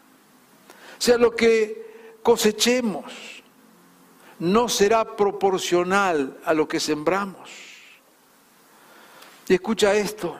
[0.98, 3.42] O sea, lo que cosechemos
[4.40, 7.50] no será proporcional a lo que sembramos.
[9.48, 10.40] Y escucha esto,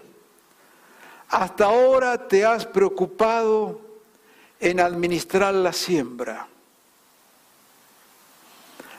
[1.30, 3.82] hasta ahora te has preocupado
[4.60, 6.48] en administrar la siembra.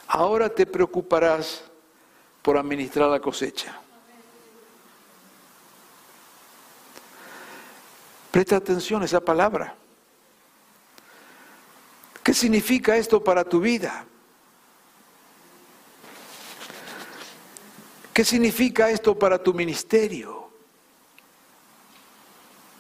[0.09, 1.65] Ahora te preocuparás
[2.43, 3.82] por administrar la cosecha.
[8.33, 9.77] Presta atención a esa palabra.
[12.23, 14.07] ¿Qué significa esto para tu vida?
[18.15, 20.49] ¿Qué significa esto para tu ministerio?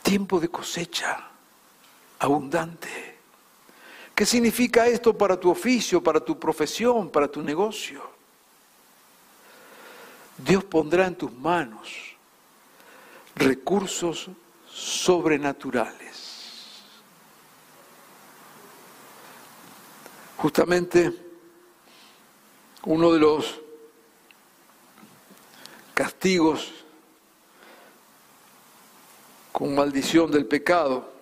[0.02, 1.28] Tiempo de cosecha
[2.18, 3.18] abundante.
[4.14, 8.10] ¿Qué significa esto para tu oficio, para tu profesión, para tu negocio?
[10.38, 11.90] Dios pondrá en tus manos
[13.34, 14.30] recursos
[14.72, 16.32] sobrenaturales.
[20.36, 21.12] Justamente
[22.84, 23.60] uno de los
[25.94, 26.72] castigos
[29.52, 31.12] con maldición del pecado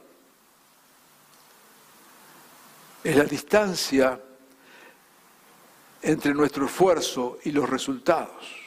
[3.02, 4.20] es la distancia
[6.02, 8.59] entre nuestro esfuerzo y los resultados.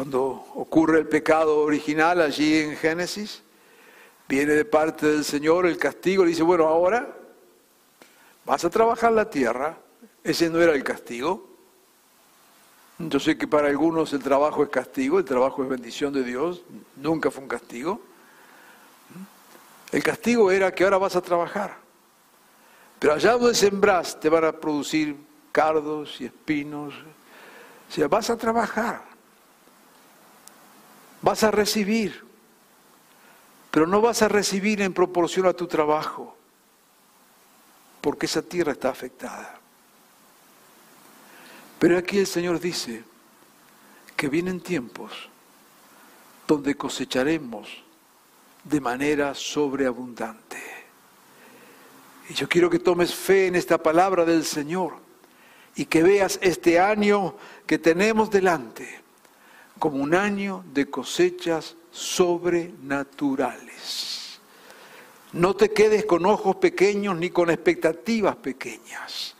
[0.00, 3.42] Cuando ocurre el pecado original allí en Génesis,
[4.26, 7.06] viene de parte del Señor el castigo, le dice, bueno, ahora
[8.46, 9.76] vas a trabajar la tierra,
[10.24, 11.46] ese no era el castigo.
[12.96, 16.62] Yo sé que para algunos el trabajo es castigo, el trabajo es bendición de Dios,
[16.96, 18.00] nunca fue un castigo.
[19.92, 21.76] El castigo era que ahora vas a trabajar.
[22.98, 25.14] Pero allá donde sembras te van a producir
[25.52, 26.94] cardos y espinos.
[27.86, 29.09] O sea, vas a trabajar
[31.22, 32.24] vas a recibir,
[33.70, 36.36] pero no vas a recibir en proporción a tu trabajo,
[38.00, 39.58] porque esa tierra está afectada.
[41.78, 43.04] Pero aquí el Señor dice
[44.16, 45.30] que vienen tiempos
[46.46, 47.68] donde cosecharemos
[48.64, 50.58] de manera sobreabundante.
[52.28, 54.98] Y yo quiero que tomes fe en esta palabra del Señor
[55.74, 57.34] y que veas este año
[57.66, 59.00] que tenemos delante
[59.80, 64.38] como un año de cosechas sobrenaturales.
[65.32, 69.34] No te quedes con ojos pequeños ni con expectativas pequeñas,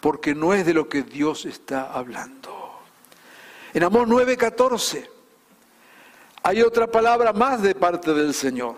[0.00, 2.78] porque no es de lo que Dios está hablando.
[3.74, 5.10] En Amós 9:14
[6.44, 8.76] hay otra palabra más de parte del Señor.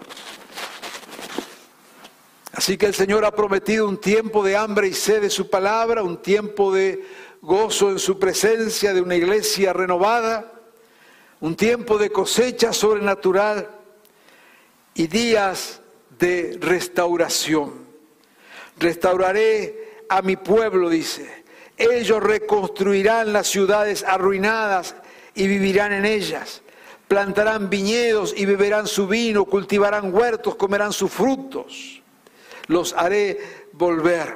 [2.53, 6.03] Así que el Señor ha prometido un tiempo de hambre y sed de su palabra,
[6.03, 7.07] un tiempo de
[7.43, 10.54] gozo en su presencia, de una iglesia renovada
[11.45, 13.69] un tiempo de cosecha sobrenatural
[14.95, 15.83] y días
[16.19, 17.85] de restauración.
[18.79, 21.45] Restauraré a mi pueblo, dice.
[21.77, 24.95] Ellos reconstruirán las ciudades arruinadas
[25.35, 26.63] y vivirán en ellas.
[27.09, 32.01] Plantarán viñedos y beberán su vino, cultivarán huertos, comerán sus frutos.
[32.69, 34.35] Los haré volver.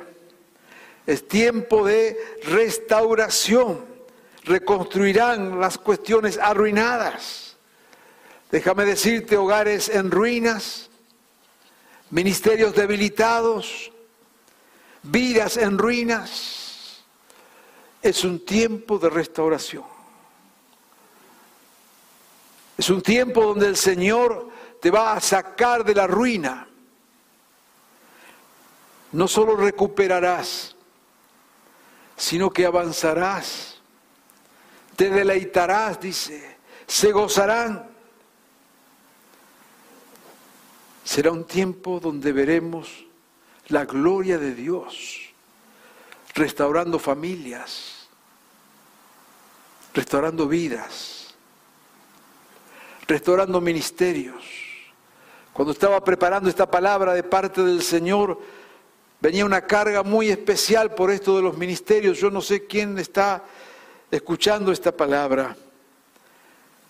[1.06, 3.87] Es tiempo de restauración
[4.48, 7.56] reconstruirán las cuestiones arruinadas.
[8.50, 10.88] Déjame decirte, hogares en ruinas,
[12.10, 13.92] ministerios debilitados,
[15.02, 17.04] vidas en ruinas.
[18.00, 19.84] Es un tiempo de restauración.
[22.78, 24.48] Es un tiempo donde el Señor
[24.80, 26.66] te va a sacar de la ruina.
[29.12, 30.76] No solo recuperarás,
[32.16, 33.67] sino que avanzarás
[34.98, 37.88] te deleitarás, dice, se gozarán.
[41.04, 43.06] Será un tiempo donde veremos
[43.68, 45.20] la gloria de Dios,
[46.34, 48.08] restaurando familias,
[49.94, 51.32] restaurando vidas,
[53.06, 54.42] restaurando ministerios.
[55.52, 58.40] Cuando estaba preparando esta palabra de parte del Señor,
[59.20, 62.18] venía una carga muy especial por esto de los ministerios.
[62.18, 63.44] Yo no sé quién está
[64.10, 65.56] escuchando esta palabra,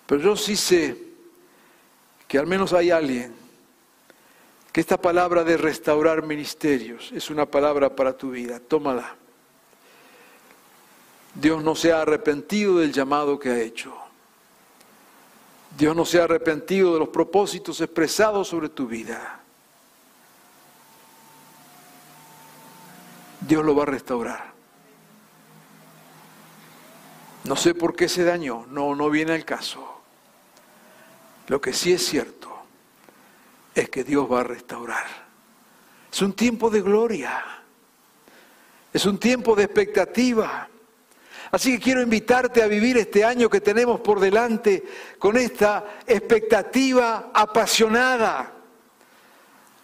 [0.06, 0.96] pero yo sí sé
[2.26, 3.34] que al menos hay alguien
[4.72, 8.60] que esta palabra de restaurar ministerios es una palabra para tu vida.
[8.60, 9.16] Tómala.
[11.34, 13.94] Dios no se ha arrepentido del llamado que ha hecho.
[15.76, 19.40] Dios no se ha arrepentido de los propósitos expresados sobre tu vida.
[23.40, 24.57] Dios lo va a restaurar.
[27.44, 30.02] No sé por qué se dañó, no, no viene al caso.
[31.46, 32.52] Lo que sí es cierto
[33.74, 35.06] es que Dios va a restaurar.
[36.12, 37.42] Es un tiempo de gloria.
[38.92, 40.68] Es un tiempo de expectativa.
[41.50, 44.84] Así que quiero invitarte a vivir este año que tenemos por delante
[45.18, 48.52] con esta expectativa apasionada.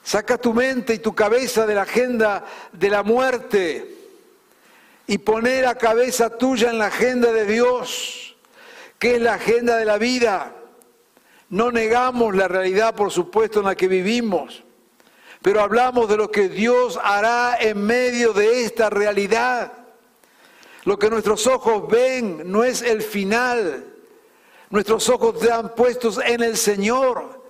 [0.03, 3.94] Saca tu mente y tu cabeza de la agenda de la muerte
[5.07, 8.37] y pone la cabeza tuya en la agenda de Dios,
[8.99, 10.53] que es la agenda de la vida.
[11.51, 14.65] No negamos la realidad, por supuesto, en la que vivimos,
[15.43, 19.73] pero hablamos de lo que Dios hará en medio de esta realidad.
[20.85, 23.85] Lo que nuestros ojos ven no es el final.
[24.71, 27.45] Nuestros ojos están puestos en el Señor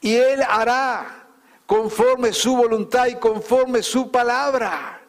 [0.00, 1.26] y Él hará
[1.66, 4.99] conforme su voluntad y conforme su palabra.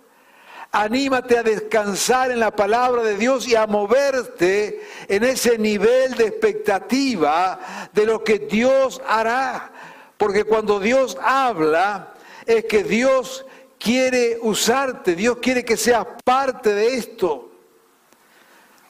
[0.74, 6.28] Anímate a descansar en la palabra de Dios y a moverte en ese nivel de
[6.28, 9.70] expectativa de lo que Dios hará.
[10.18, 12.14] Porque cuando Dios habla
[12.46, 13.46] es que Dios
[13.78, 17.52] quiere usarte, Dios quiere que seas parte de esto.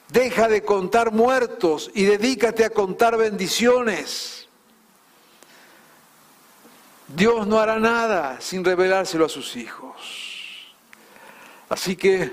[0.08, 4.46] Deja de contar muertos y dedícate a contar bendiciones.
[7.08, 10.31] Dios no hará nada sin revelárselo a sus hijos.
[11.72, 12.30] Así que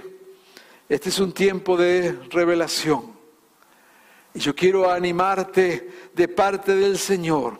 [0.90, 3.18] este es un tiempo de revelación.
[4.34, 7.58] Y yo quiero animarte de parte del Señor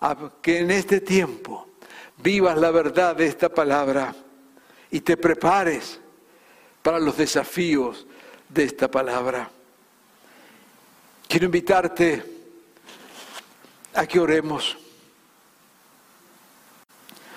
[0.00, 1.68] a que en este tiempo
[2.16, 4.12] vivas la verdad de esta palabra
[4.90, 6.00] y te prepares
[6.82, 8.08] para los desafíos
[8.48, 9.48] de esta palabra.
[11.28, 12.24] Quiero invitarte
[13.94, 14.76] a que oremos.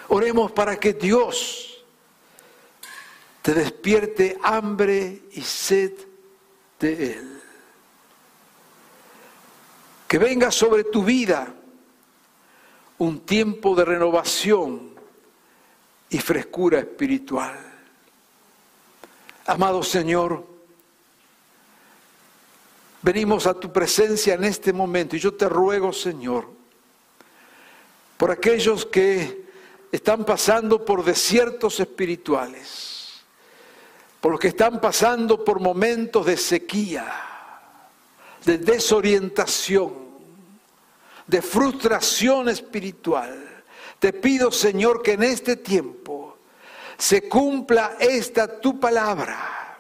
[0.08, 1.67] Oremos para que Dios
[3.48, 5.94] te despierte hambre y sed
[6.82, 7.42] de Él.
[10.06, 11.54] Que venga sobre tu vida
[12.98, 14.90] un tiempo de renovación
[16.10, 17.58] y frescura espiritual.
[19.46, 20.46] Amado Señor,
[23.02, 26.50] venimos a tu presencia en este momento y yo te ruego, Señor,
[28.18, 29.46] por aquellos que
[29.90, 32.97] están pasando por desiertos espirituales,
[34.22, 37.06] por los que están pasando por momentos de sequía,
[38.46, 39.94] de desorientación,
[41.26, 43.64] de frustración espiritual.
[44.00, 46.38] Te pido, Señor, que en este tiempo
[46.98, 49.80] se cumpla esta tu palabra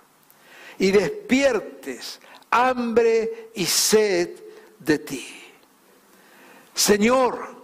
[0.78, 2.20] y despiertes
[2.52, 4.30] hambre y sed
[4.80, 5.28] de ti.
[6.74, 7.56] Señor,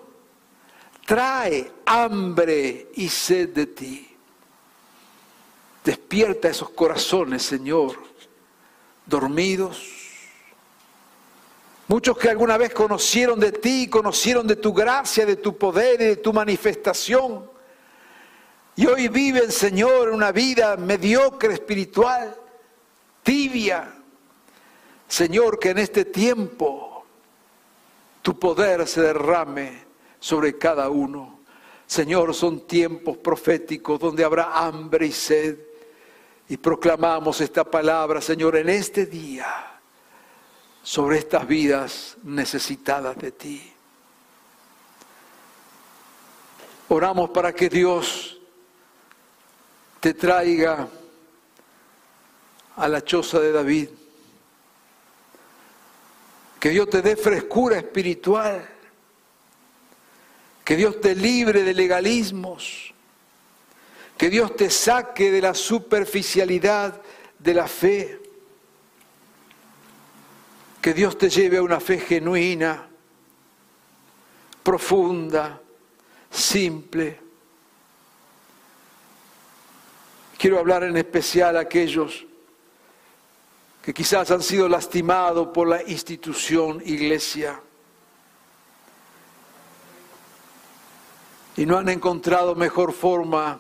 [1.06, 4.13] trae hambre y sed de ti.
[5.84, 7.98] Despierta esos corazones, Señor,
[9.06, 10.04] dormidos.
[11.88, 16.06] Muchos que alguna vez conocieron de ti, conocieron de tu gracia, de tu poder y
[16.06, 17.52] de tu manifestación.
[18.76, 22.36] Y hoy viven, Señor, una vida mediocre espiritual,
[23.22, 23.94] tibia.
[25.08, 27.06] Señor, que en este tiempo
[28.22, 29.84] tu poder se derrame
[30.20, 31.42] sobre cada uno.
[31.86, 35.60] Señor, son tiempos proféticos donde habrá hambre y sed.
[36.54, 39.80] Y proclamamos esta palabra, Señor, en este día,
[40.84, 43.74] sobre estas vidas necesitadas de ti.
[46.90, 48.40] Oramos para que Dios
[50.00, 50.88] te traiga
[52.76, 53.90] a la choza de David.
[56.60, 58.70] Que Dios te dé frescura espiritual
[60.64, 62.93] que Dios te libre de legalismos,
[64.18, 67.02] que Dios te saque de la superficialidad
[67.40, 68.20] de la fe,
[70.82, 72.88] que Dios te lleve a una fe genuina,
[74.62, 75.62] profunda,
[76.30, 77.20] simple.
[80.38, 82.26] Quiero hablar en especial a aquellos
[83.82, 87.60] que quizás han sido lastimados por la institución iglesia
[91.56, 93.60] y no han encontrado mejor forma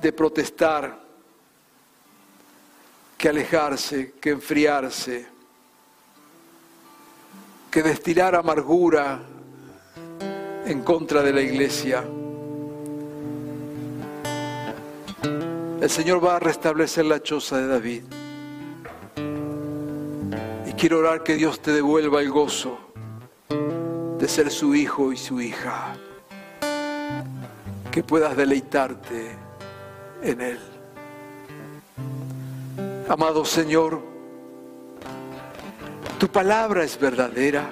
[0.00, 0.98] de protestar
[3.18, 5.26] que alejarse, que enfriarse,
[7.70, 9.20] que destilar amargura
[10.64, 12.02] en contra de la iglesia.
[15.80, 18.02] El Señor va a restablecer la choza de David.
[20.66, 22.78] Y quiero orar que Dios te devuelva el gozo
[24.18, 25.94] de ser su hijo y su hija
[27.90, 29.49] que puedas deleitarte
[30.22, 30.58] en Él.
[33.08, 34.00] Amado Señor,
[36.18, 37.68] tu palabra es verdadera.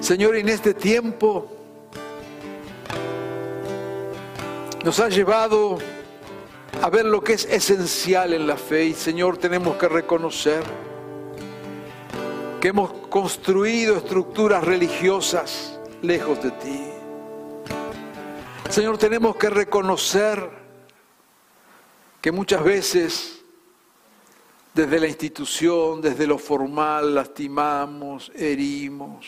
[0.00, 1.48] Señor, en este tiempo
[4.84, 5.78] nos ha llevado
[6.82, 10.62] a ver lo que es esencial en la fe y Señor tenemos que reconocer
[12.60, 16.91] que hemos construido estructuras religiosas lejos de ti.
[18.72, 20.48] Señor, tenemos que reconocer
[22.22, 23.42] que muchas veces
[24.72, 29.26] desde la institución, desde lo formal, lastimamos, herimos.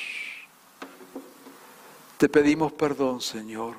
[2.17, 3.75] Te pedimos perdón, Señor.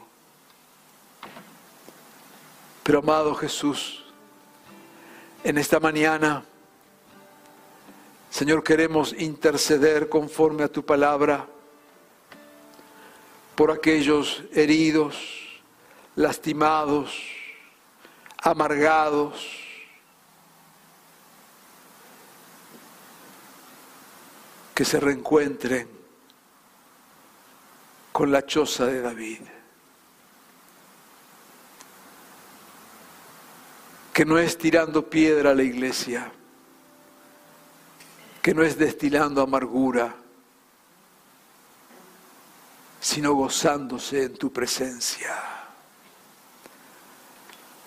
[2.83, 4.05] Pero amado Jesús,
[5.43, 6.45] en esta mañana,
[8.29, 11.47] Señor, queremos interceder conforme a tu palabra
[13.55, 15.44] por aquellos heridos,
[16.15, 17.17] lastimados,
[18.37, 19.61] amargados.
[24.73, 25.89] Que se reencuentren
[28.11, 29.41] con la choza de David.
[34.15, 36.31] que no es tirando piedra a la iglesia,
[38.41, 40.15] que no es destilando amargura,
[43.01, 45.64] sino gozándose en tu presencia.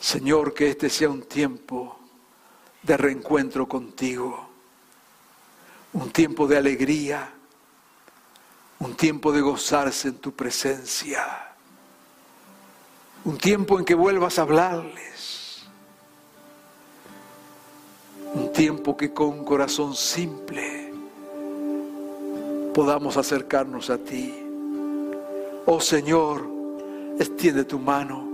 [0.01, 1.99] Señor, que este sea un tiempo
[2.83, 4.49] de reencuentro contigo,
[5.93, 7.33] un tiempo de alegría,
[8.79, 11.53] un tiempo de gozarse en tu presencia,
[13.25, 15.19] un tiempo en que vuelvas a hablarles
[18.35, 20.93] un tiempo que con corazón simple
[22.75, 24.35] podamos acercarnos a ti.
[25.67, 26.47] Oh Señor,
[27.19, 28.28] extiende tu mano.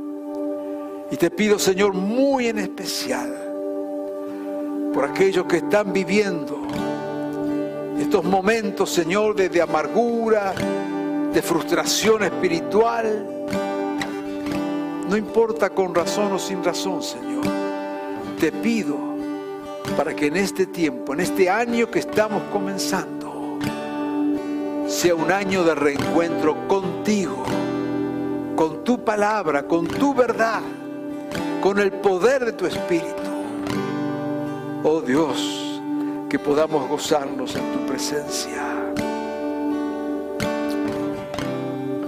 [1.10, 3.32] Y te pido, Señor, muy en especial,
[4.92, 6.64] por aquellos que están viviendo
[7.98, 10.52] estos momentos, Señor, de, amargura,
[11.32, 13.26] de frustración espiritual.
[15.08, 17.44] No importa con razón o sin razón, Señor.
[18.40, 18.96] Te pido
[19.96, 23.58] para que en este tiempo, en este año que estamos comenzando,
[24.88, 27.44] sea un año de reencuentro contigo,
[28.56, 30.62] con tu palabra, con tu verdad,
[31.64, 33.22] con el poder de tu Espíritu.
[34.82, 35.80] Oh Dios,
[36.28, 38.62] que podamos gozarnos en tu presencia.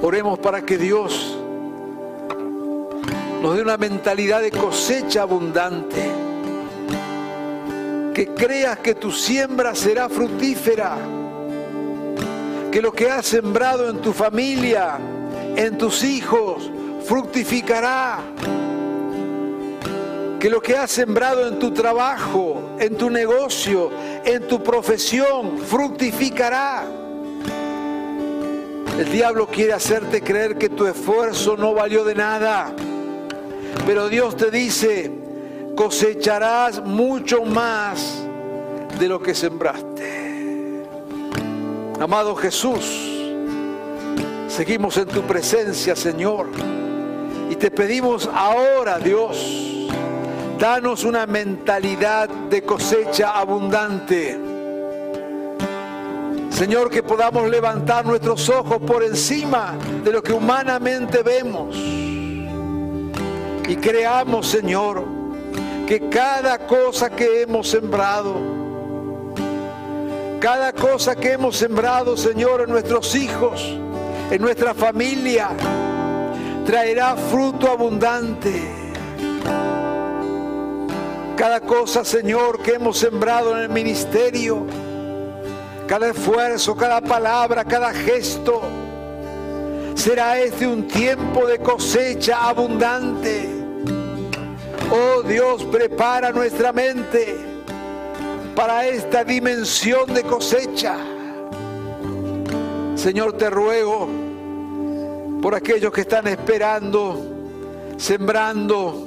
[0.02, 1.38] Oremos para que Dios
[3.40, 6.04] nos dé una mentalidad de cosecha abundante
[8.12, 10.98] que creas que tu siembra será fructífera,
[12.70, 14.98] que lo que has sembrado en tu familia,
[15.57, 16.70] en tus hijos,
[17.07, 18.18] fructificará,
[20.39, 23.91] que lo que has sembrado en tu trabajo, en tu negocio,
[24.24, 26.84] en tu profesión, fructificará.
[28.99, 32.72] El diablo quiere hacerte creer que tu esfuerzo no valió de nada,
[33.87, 35.11] pero Dios te dice,
[35.76, 38.22] cosecharás mucho más
[38.99, 40.87] de lo que sembraste.
[42.01, 42.84] Amado Jesús,
[44.49, 46.47] seguimos en tu presencia, Señor,
[47.51, 49.76] y te pedimos ahora, Dios,
[50.59, 54.38] danos una mentalidad de cosecha abundante.
[56.50, 61.76] Señor, que podamos levantar nuestros ojos por encima de lo que humanamente vemos.
[63.68, 65.04] Y creamos, Señor,
[65.86, 68.36] que cada cosa que hemos sembrado,
[70.40, 73.76] cada cosa que hemos sembrado, Señor, en nuestros hijos,
[74.30, 75.50] en nuestra familia,
[76.64, 78.86] traerá fruto abundante.
[81.37, 84.66] Cada cosa, Señor, que hemos sembrado en el ministerio,
[85.87, 88.62] cada esfuerzo, cada palabra, cada gesto,
[89.95, 93.57] será este un tiempo de cosecha abundante
[94.91, 97.37] Oh Dios, prepara nuestra mente
[98.55, 100.97] para esta dimensión de cosecha.
[102.95, 104.09] Señor, te ruego
[105.43, 107.20] por aquellos que están esperando,
[107.97, 109.05] sembrando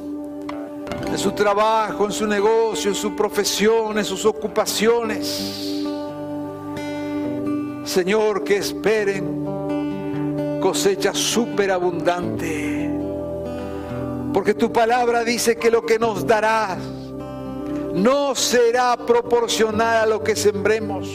[1.07, 5.85] en su trabajo, en su negocio, en su profesión, en sus ocupaciones.
[7.83, 9.39] Señor, que esperen
[10.61, 12.79] cosecha superabundante
[14.33, 16.77] porque tu palabra dice que lo que nos darás
[17.93, 21.09] no será proporcional a lo que sembremos,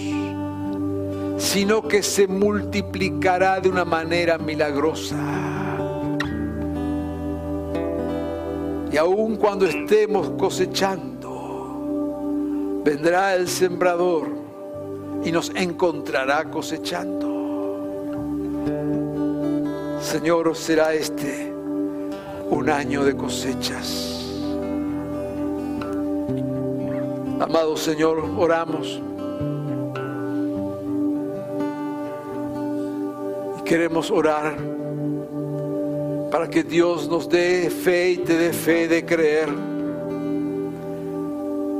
[1.39, 5.54] sino que se multiplicará de una manera milagrosa.
[8.95, 11.26] Y aun cuando estemos cosechando,
[12.84, 14.28] vendrá el sembrador
[15.24, 17.26] y nos encontrará cosechando.
[20.01, 21.53] Señor, será este
[22.51, 24.30] un año de cosechas.
[27.40, 29.03] Amado Señor, oramos.
[33.59, 34.74] Y queremos orar
[36.35, 39.49] para que Dios nos dé fe y te dé fe de creer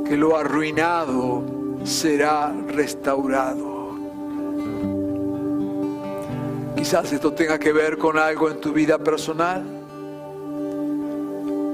[0.07, 1.43] que lo arruinado
[1.83, 3.97] será restaurado.
[6.73, 9.61] Quizás esto tenga que ver con algo en tu vida personal,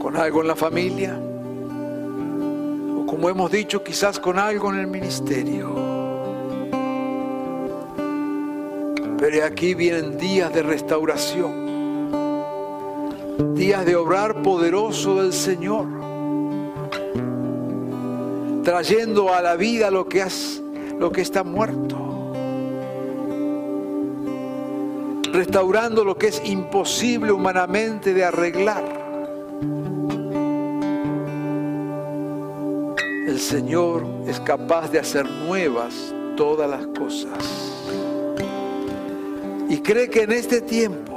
[0.02, 1.16] con algo en la familia,
[2.98, 5.70] o como hemos dicho, quizás con algo en el ministerio.
[9.20, 11.71] Pero aquí vienen días de restauración,
[13.56, 15.88] días de obrar poderoso del Señor,
[18.64, 20.26] trayendo a la vida lo que,
[21.00, 22.02] lo que está muerto.
[25.32, 28.84] restaurando lo que es imposible humanamente de arreglar.
[33.28, 37.32] El Señor es capaz de hacer nuevas todas las cosas.
[39.70, 41.11] Y cree que en este tiempo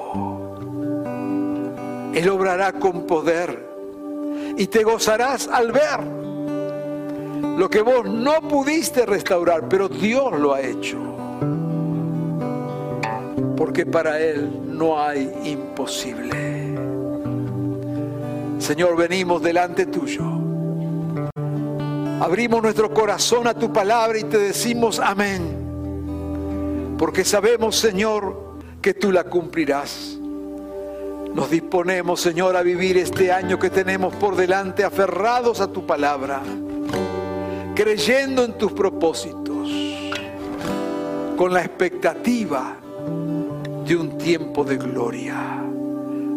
[2.14, 3.74] Él obrará con poder
[4.56, 6.00] y te gozarás al ver
[7.58, 11.14] lo que vos no pudiste restaurar, pero Dios lo ha hecho
[13.56, 16.74] porque para Él no hay imposible.
[18.58, 20.22] Señor, venimos delante tuyo.
[22.20, 26.96] Abrimos nuestro corazón a tu palabra y te decimos amén.
[26.98, 30.18] Porque sabemos, Señor, que tú la cumplirás.
[31.34, 36.40] Nos disponemos, Señor, a vivir este año que tenemos por delante aferrados a tu palabra,
[37.74, 39.68] creyendo en tus propósitos,
[41.36, 42.76] con la expectativa
[43.84, 45.60] de un tiempo de gloria.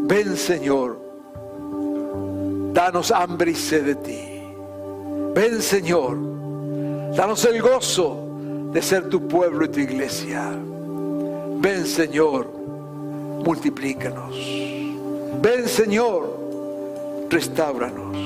[0.09, 0.99] Ven Señor,
[2.73, 4.41] danos hambre y sed de ti.
[5.35, 6.17] Ven Señor,
[7.15, 8.27] danos el gozo
[8.71, 10.49] de ser tu pueblo y tu iglesia.
[11.59, 12.51] Ven Señor,
[13.45, 14.66] multiplícanos.
[15.41, 18.17] Ven Señor, restauranos.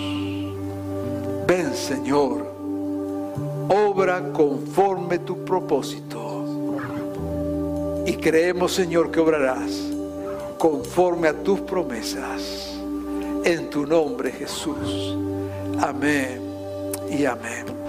[1.47, 2.45] Ven Señor,
[3.70, 6.32] obra conforme tu propósito
[8.06, 9.72] y creemos, Señor, que obrarás
[10.58, 12.78] conforme a tus promesas.
[13.43, 15.16] En tu nombre, Jesús.
[15.80, 16.41] Amén
[17.10, 17.81] y amén.